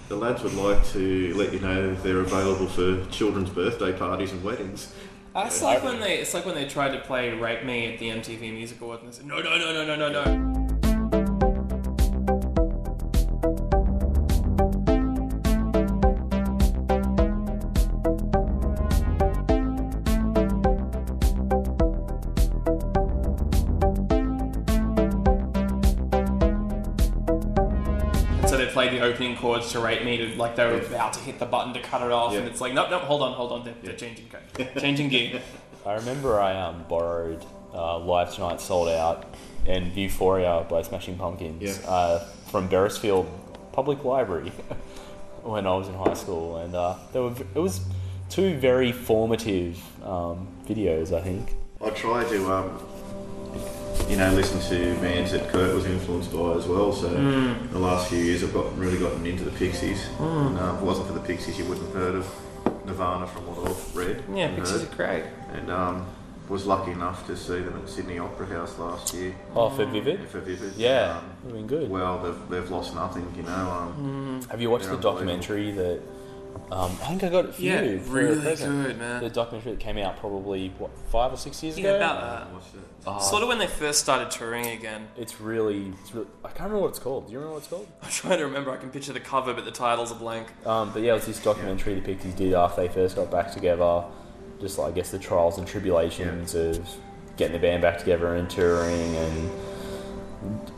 [0.09, 4.43] the lads would like to let you know they're available for children's birthday parties and
[4.43, 4.93] weddings."
[5.39, 8.09] It's like when they it's like when they tried to play "Rape Me" at the
[8.09, 10.56] MTV Music Awards and they said no no no no no no no.
[29.65, 32.03] The to Rape Me" to like they were about to hit the button to cut
[32.03, 34.69] it off, and it's like nope nope hold on hold on they're, they're changing code,
[34.81, 35.41] changing gear.
[35.85, 39.35] I remember I um, borrowed uh, Live Tonight sold out
[39.67, 41.89] and Vieuphoria by Smashing Pumpkins Yeah.
[41.89, 42.19] uh,
[42.51, 43.27] from Beresfield
[43.73, 44.51] Public Library
[45.43, 47.81] when I was in high school, and uh, there were it was
[48.29, 51.55] two very formative um, videos, I think.
[51.85, 52.81] I try to, um,
[54.09, 56.93] you know, listen to bands that Kurt was influenced by as well.
[56.93, 57.73] So Hmm.
[57.73, 60.07] the last few years, I've got really gotten into the Pixies.
[60.21, 62.27] And, uh, if it wasn't for the Pixies, you wouldn't have heard of
[62.87, 64.23] Nirvana from what I've read.
[64.33, 64.93] Yeah, pictures heard.
[64.93, 65.25] are great.
[65.55, 66.07] And um,
[66.49, 69.35] was lucky enough to see them at Sydney Opera House last year.
[69.57, 70.75] Oh, for Vivid, For Vivid.
[70.77, 71.91] yeah, Um, been good.
[71.91, 73.51] well, they've, they've lost nothing, you know.
[73.51, 76.01] Um, Have you watched the documentary that?
[76.71, 78.01] Um, I think I got it for Yeah, you.
[78.01, 79.23] For really good, man.
[79.23, 81.97] The documentary that came out probably what five or six years Yeah, ago.
[81.97, 82.53] about that.
[82.53, 82.67] watched.
[83.09, 85.07] Oh, Sort of when they first started touring again.
[85.17, 86.27] It's really, it's really.
[86.45, 87.27] I can't remember what it's called.
[87.27, 87.87] Do you remember what it's called?
[88.03, 88.71] I'm trying to remember.
[88.73, 90.49] I can picture the cover, but the titles are blank.
[90.67, 93.53] Um, but yeah, it was this documentary the Pixies did after they first got back
[93.53, 94.05] together.
[94.61, 96.89] Just like I guess the trials and tribulations of
[97.37, 99.15] getting the band back together and touring.
[99.17, 99.51] And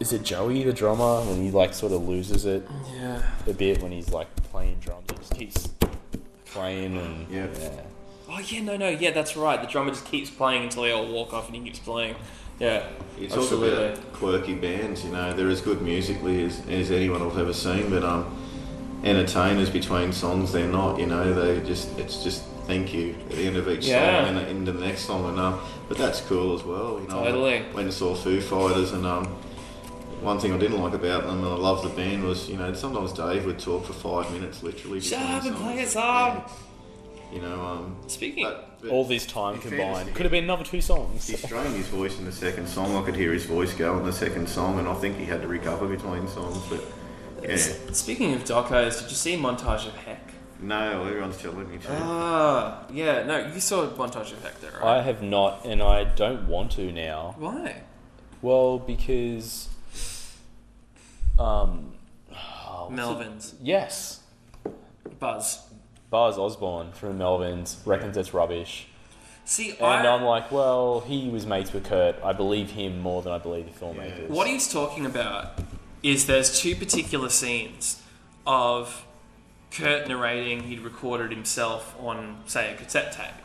[0.01, 3.23] is it Joey the drummer when he like sort of loses it Yeah.
[3.47, 5.05] a bit when he's like playing drums?
[5.11, 5.69] He just keeps
[6.47, 7.47] playing and Yeah.
[8.31, 9.61] Oh yeah, no, no, yeah, that's right.
[9.61, 12.15] The drummer just keeps playing until they all walk off, and he keeps playing.
[12.61, 12.83] Yeah,
[13.19, 13.87] You talk absolutely.
[13.87, 17.89] about quirky bands, you know, they're as good musically as, as anyone I've ever seen,
[17.89, 18.27] but um,
[19.05, 23.47] entertainers between songs, they're not, you know, they just, it's just thank you at the
[23.47, 24.25] end of each Yeah.
[24.27, 27.01] song and the end of the next song, and um, but that's cool as well,
[27.01, 27.25] you know.
[27.25, 27.59] Totally.
[27.59, 29.37] I went saw Foo Fighters, and um,
[30.23, 32.73] one thing I didn't like about them, and I love the band, was, you know,
[32.73, 35.01] sometimes Dave would talk for five minutes, literally.
[35.01, 36.45] Shut between up and play a song.
[37.33, 38.45] You know, um, Speaking.
[38.45, 41.27] but, but All this time combined could have been another two songs.
[41.27, 42.97] he strained his voice in the second song.
[42.97, 45.43] I could hear his voice go in the second song, and I think he had
[45.43, 46.57] to recover between songs.
[46.71, 46.81] But
[47.43, 47.57] yeah,
[47.93, 50.23] Speaking of docos, did you see Montage of Heck?
[50.61, 51.89] no, everyone's telling me to.
[51.91, 56.49] Ah, yeah, no, you saw Montage of Heck there, I have not, and I don't
[56.49, 57.35] want to now.
[57.39, 57.83] Why?
[58.41, 59.69] Well, because
[61.39, 61.93] um,
[62.33, 63.55] oh, Melvins.
[63.63, 64.21] Yes,
[65.19, 65.65] Buzz.
[66.11, 68.89] Buzz Osborne from Melvins reckons it's rubbish,
[69.49, 72.17] See, and I, I'm like, well, he was mates with Kurt.
[72.23, 74.29] I believe him more than I believe the filmmakers.
[74.29, 75.59] What he's talking about
[76.03, 78.03] is there's two particular scenes
[78.47, 79.07] of
[79.71, 83.43] Kurt narrating he'd recorded himself on, say, a cassette tape.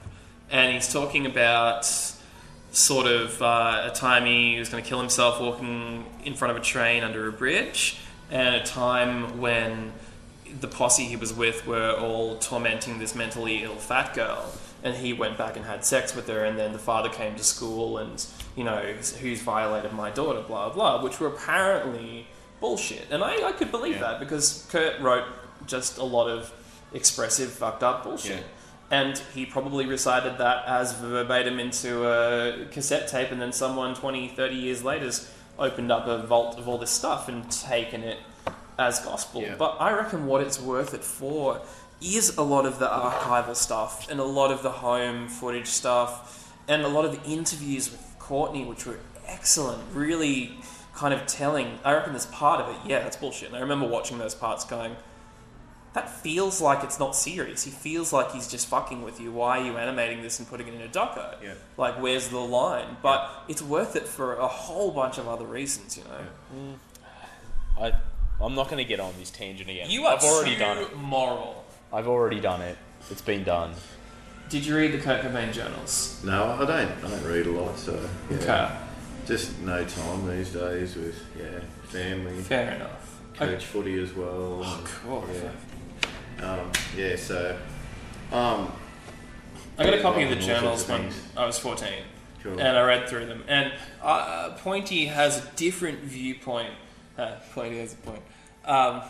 [0.49, 1.85] And he's talking about
[2.73, 6.57] sort of uh, a time he was going to kill himself walking in front of
[6.57, 7.97] a train under a bridge,
[8.29, 9.93] and a time when
[10.59, 14.51] the posse he was with were all tormenting this mentally ill fat girl.
[14.83, 17.43] And he went back and had sex with her, and then the father came to
[17.43, 18.23] school and,
[18.57, 18.81] you know,
[19.21, 22.27] who's violated my daughter, blah, blah, which were apparently
[22.59, 23.05] bullshit.
[23.09, 24.01] And I, I could believe Yeah.
[24.01, 25.23] that because Kurt wrote
[25.67, 26.51] just a lot of
[26.93, 28.39] expressive, fucked up bullshit.
[28.39, 28.43] Yeah.
[28.93, 34.27] And he probably recited that as verbatim into a cassette tape, and then someone 20,
[34.27, 38.19] 30 years later has opened up a vault of all this stuff and taken it
[38.77, 39.41] as gospel.
[39.41, 39.55] Yeah.
[39.57, 41.59] But I reckon what it's worth it for
[42.01, 46.53] is a lot of the archival stuff and a lot of the home footage stuff
[46.67, 50.59] and a lot of the interviews with Courtney, which were excellent, really
[50.93, 51.79] kind of telling.
[51.83, 53.47] I reckon there's part of it, yeah, that's bullshit.
[53.47, 54.95] And I remember watching those parts going,
[55.93, 57.63] that feels like it's not serious.
[57.63, 59.31] He feels like he's just fucking with you.
[59.31, 61.35] Why are you animating this and putting it in a doco?
[61.41, 61.53] Yeah.
[61.77, 62.97] Like, where's the line?
[63.01, 66.75] But it's worth it for a whole bunch of other reasons, you know.
[67.79, 67.93] I,
[68.41, 69.89] I'm not going to get on this tangent again.
[69.89, 70.97] You are I've already too done it.
[70.97, 71.63] moral.
[71.91, 72.77] I've already done it.
[73.11, 73.73] It's been done.
[74.49, 76.21] Did you read the Kurt Cobain journals?
[76.23, 77.03] No, I don't.
[77.03, 78.37] I don't read a lot, so yeah.
[78.37, 78.75] Okay,
[79.25, 83.19] just no time these days with yeah family, fair enough.
[83.35, 84.61] coach footy as well.
[84.63, 85.25] Oh, and, cool.
[85.33, 85.49] Yeah.
[86.43, 87.15] Um, yeah.
[87.15, 87.57] So,
[88.31, 88.71] um,
[89.77, 91.09] I got a copy of the journals when.
[91.37, 91.87] I was 14.
[92.43, 92.59] cool.
[92.59, 93.43] and I read through them.
[93.47, 96.73] And uh, Pointy has a different viewpoint.
[97.17, 98.21] Uh, Pointy has a point
[98.65, 99.01] um,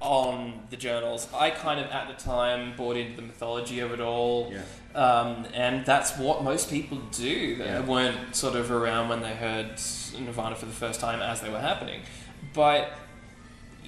[0.00, 1.26] on the journals.
[1.34, 4.62] I kind of at the time bought into the mythology of it all, yeah.
[5.00, 7.56] um, and that's what most people do.
[7.56, 7.80] They Yeah.
[7.80, 9.80] weren't sort of around when they heard
[10.18, 12.02] Nirvana for the first time as they were happening,
[12.52, 12.90] but.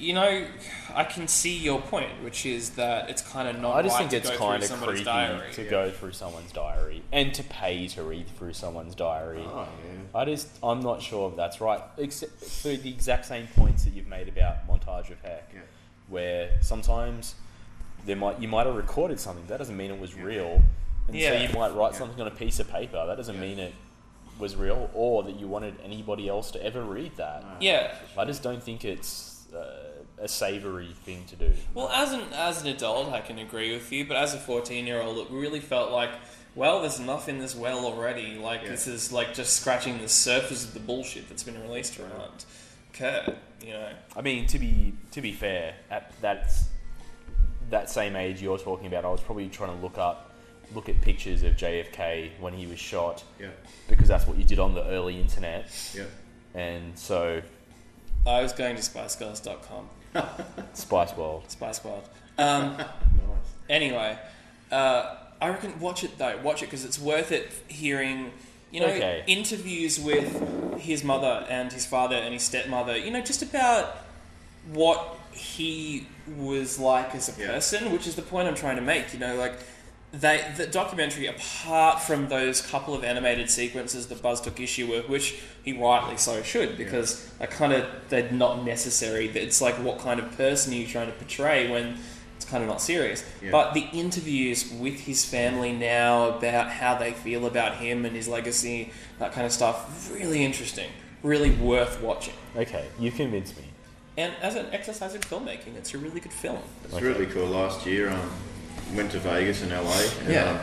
[0.00, 0.46] You know,
[0.94, 3.76] I can see your point, which is that it's kind of not.
[3.76, 5.52] I just right think to it's kind of creepy diary.
[5.52, 5.70] to yeah.
[5.70, 9.44] go through someone's diary and to pay to read through someone's diary.
[9.46, 10.18] Oh yeah.
[10.18, 11.82] I just, I'm not sure if that's right.
[11.98, 15.60] Except for the exact same points that you've made about montage of heck, Yeah.
[16.08, 17.34] where sometimes
[18.06, 20.62] there might you might have recorded something that doesn't mean it was real,
[21.08, 21.32] and Yeah.
[21.32, 21.98] so you might write Yeah.
[21.98, 23.40] something on a piece of paper that doesn't Yeah.
[23.42, 23.74] mean it
[24.38, 27.42] was real or that you wanted anybody else to ever read that.
[27.42, 27.48] No.
[27.60, 29.89] Yeah, I just don't think it's uh,
[30.20, 31.52] a savoury thing to do.
[31.74, 34.86] Well, as an as an adult, I can agree with you, but as a fourteen
[34.86, 36.10] year old, it really felt like,
[36.54, 38.36] well, there's enough in this well already.
[38.36, 38.70] Like Yeah.
[38.70, 42.44] this is like just scratching the surface of the bullshit that's been released around
[42.92, 43.36] Kurt.
[43.64, 46.52] You know, I mean, to be to be fair, at that
[47.70, 50.26] that same age you're talking about, I was probably trying to look up
[50.74, 53.48] look at pictures of JFK when he was shot Yeah,
[53.88, 56.04] because that's what you did on the early internet, yeah.
[56.54, 57.42] and so
[58.24, 59.88] I was going to SpiceGirls.com,
[60.74, 61.44] Spice World.
[61.48, 62.08] Spice World.
[62.38, 62.86] Um, Nice.
[63.68, 64.18] Anyway,
[64.72, 66.36] uh, I reckon watch it though.
[66.42, 67.52] Watch it because it's worth it.
[67.68, 68.32] Hearing,
[68.72, 69.22] you know, Okay.
[69.28, 72.96] interviews with his mother and his father and his stepmother.
[72.98, 73.98] You know, just about
[74.72, 76.06] what he
[76.36, 77.52] was like as a Yeah.
[77.52, 79.12] person, which is the point I'm trying to make.
[79.12, 79.54] You know, like
[80.12, 85.08] they the documentary, apart from those couple of animated sequences that Buzz took issue with,
[85.08, 89.28] which he rightly so should, because I kind of they're not necessary.
[89.28, 91.96] It's like what kind of person are you trying to portray when
[92.36, 93.24] it's kind of not serious.
[93.40, 93.50] Yeah.
[93.52, 98.26] But the interviews with his family now about how they feel about him and his
[98.26, 100.90] legacy, that kind of stuff, really interesting,
[101.22, 102.34] really worth watching.
[102.56, 103.64] Okay, you convinced me.
[104.16, 106.58] And as an exercise in filmmaking, it's a really good film.
[106.84, 107.06] It's Okay.
[107.06, 107.46] really cool.
[107.46, 108.30] Last year, um,
[108.94, 110.00] went to Vegas in LA.
[110.20, 110.50] And, Yeah.
[110.50, 110.58] um,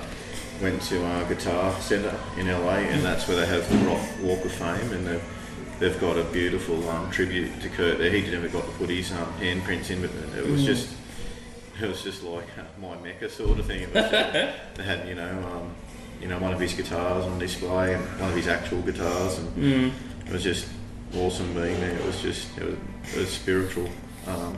[0.61, 4.43] went to our Guitar Center in LA, and that's where they have the Rock Walk
[4.43, 5.23] of Fame, and they've,
[5.79, 8.09] they've got a beautiful um, tribute to Kurt there.
[8.09, 10.89] He never got to put his um, handprints in, but it was just
[11.79, 13.81] it was just like uh, my mecca sort of thing.
[13.83, 15.75] It was they had you know um,
[16.19, 19.93] you know one of his guitars on display and one of his actual guitars, and
[20.25, 20.67] it was just
[21.15, 21.91] awesome being there.
[21.95, 22.75] It was just it was,
[23.13, 23.87] it was spiritual
[24.25, 24.57] um,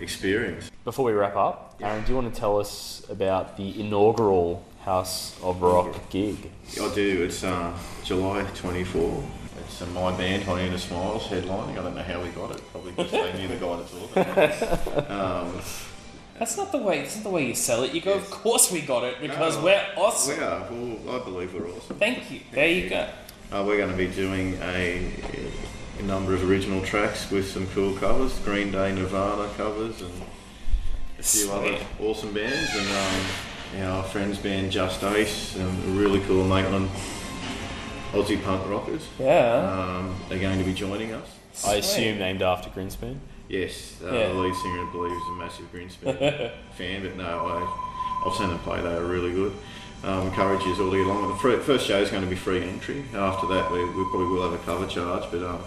[0.00, 0.70] experience.
[0.84, 5.38] Before we wrap up, Aaron, do you want to tell us about the inaugural House
[5.42, 6.50] of Rock gig?
[6.80, 7.22] I do.
[7.24, 9.24] It's uh, July 24.
[9.66, 11.72] It's uh, my band, Hyena Smiles, headlining.
[11.78, 12.62] I don't know how we got it.
[12.72, 13.94] Probably because they knew the guy that's
[14.56, 15.10] organising.
[15.10, 15.60] um,
[16.38, 17.02] That's not the way.
[17.02, 17.92] That's not the way you sell it.
[17.92, 19.64] You go, of course we got it because No.
[19.64, 20.38] we're awesome.
[20.38, 20.66] we are.
[20.70, 21.96] Well, I believe we're awesome.
[21.96, 22.40] Thank you.
[22.52, 23.06] There you go.
[23.52, 25.06] Uh, we're going to be doing a,
[26.00, 30.12] a number of original tracks with some cool covers, Green Day, Nirvana covers, and
[31.18, 32.70] a few other awesome bands.
[32.74, 36.88] And um, our friends band Just Ace, and a really cool Maitland
[38.12, 39.06] Aussie punk rockers.
[39.18, 39.98] Yeah.
[39.98, 41.28] Um, they're going to be joining us.
[41.66, 43.18] I assume named after Grinspoon.
[43.48, 44.28] Yes, uh, Yeah.
[44.28, 48.48] the lead singer, I believe, is a massive Grinspoon fan, but no, I, I've seen
[48.48, 48.80] them play.
[48.80, 49.52] They are really good.
[50.02, 51.28] Um, encourage you all to get along.
[51.42, 53.04] The first show is going to be free entry.
[53.14, 55.60] After that, we, we probably will have a cover charge, but um,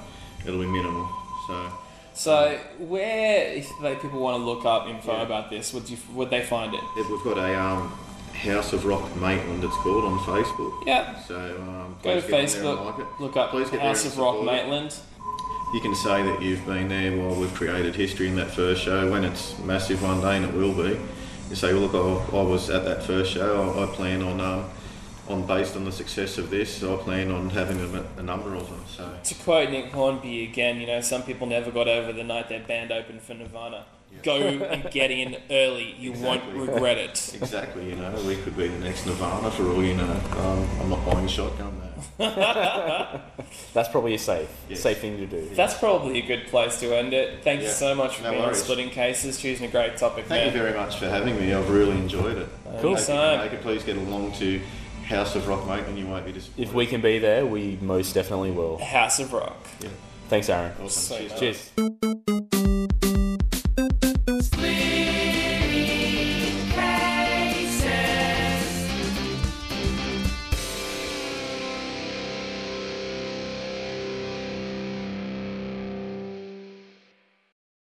[0.45, 1.07] it'll be minimal.
[1.47, 1.71] So
[2.15, 5.23] So, where, if they, people want to look up info Yeah.
[5.23, 6.81] about this, would you would they find it?
[6.95, 7.91] we've got a um,
[8.33, 9.63] House of Rock Maitland.
[9.63, 10.83] It's called on Facebook.
[10.85, 11.19] Yeah.
[11.21, 13.79] So um, Go to please get on there and Facebook, like look up Please get
[13.81, 14.45] House of Rock it.
[14.45, 14.95] Maitland.
[15.73, 19.09] You can say that you've been there while we've created history in that first show.
[19.09, 20.99] When it's massive one day, and it will be,
[21.49, 21.95] you say, well, look,
[22.31, 23.73] I, I was at that first show.
[23.75, 24.69] I, I plan on, um,
[25.27, 28.69] on based on the success of this, I plan on having a, a number of
[28.69, 28.83] them.
[28.87, 32.49] So To quote Nick Hornby again, you know, some people never got over the night
[32.49, 33.85] their band opened for Nirvana.
[34.21, 35.95] Go and get in early.
[35.97, 36.53] You Exactly.
[36.59, 37.31] won't regret it.
[37.33, 40.03] exactly, you know, we could be the next Nirvana for all you know.
[40.37, 41.89] Um, I'm not buying a shotgun now.
[43.73, 44.81] That's probably a safe, Yes.
[44.81, 45.49] safe thing to do.
[45.55, 47.43] That's probably a good place to end it.
[47.43, 48.61] Thank you so much for No being on worries.
[48.63, 50.53] Splitting Cases, choosing a great topic, Thank man.
[50.53, 51.51] you very much for having me.
[51.53, 52.49] I've really enjoyed it.
[52.81, 52.95] Cool.
[52.95, 53.39] Hope you can Anytime.
[53.45, 53.61] make it.
[53.61, 54.61] Please get along to
[55.05, 56.69] House of Rock, mate, and you won't be disappointed.
[56.69, 58.77] If we can be there, we most definitely will.
[58.77, 59.57] House of Rock.
[59.79, 59.89] Yeah.
[60.29, 60.71] Thanks, Aaron.
[60.81, 61.29] Awesome.
[61.29, 61.71] So Cheers.
[61.77, 61.89] Nice.
[64.49, 64.92] Cheers.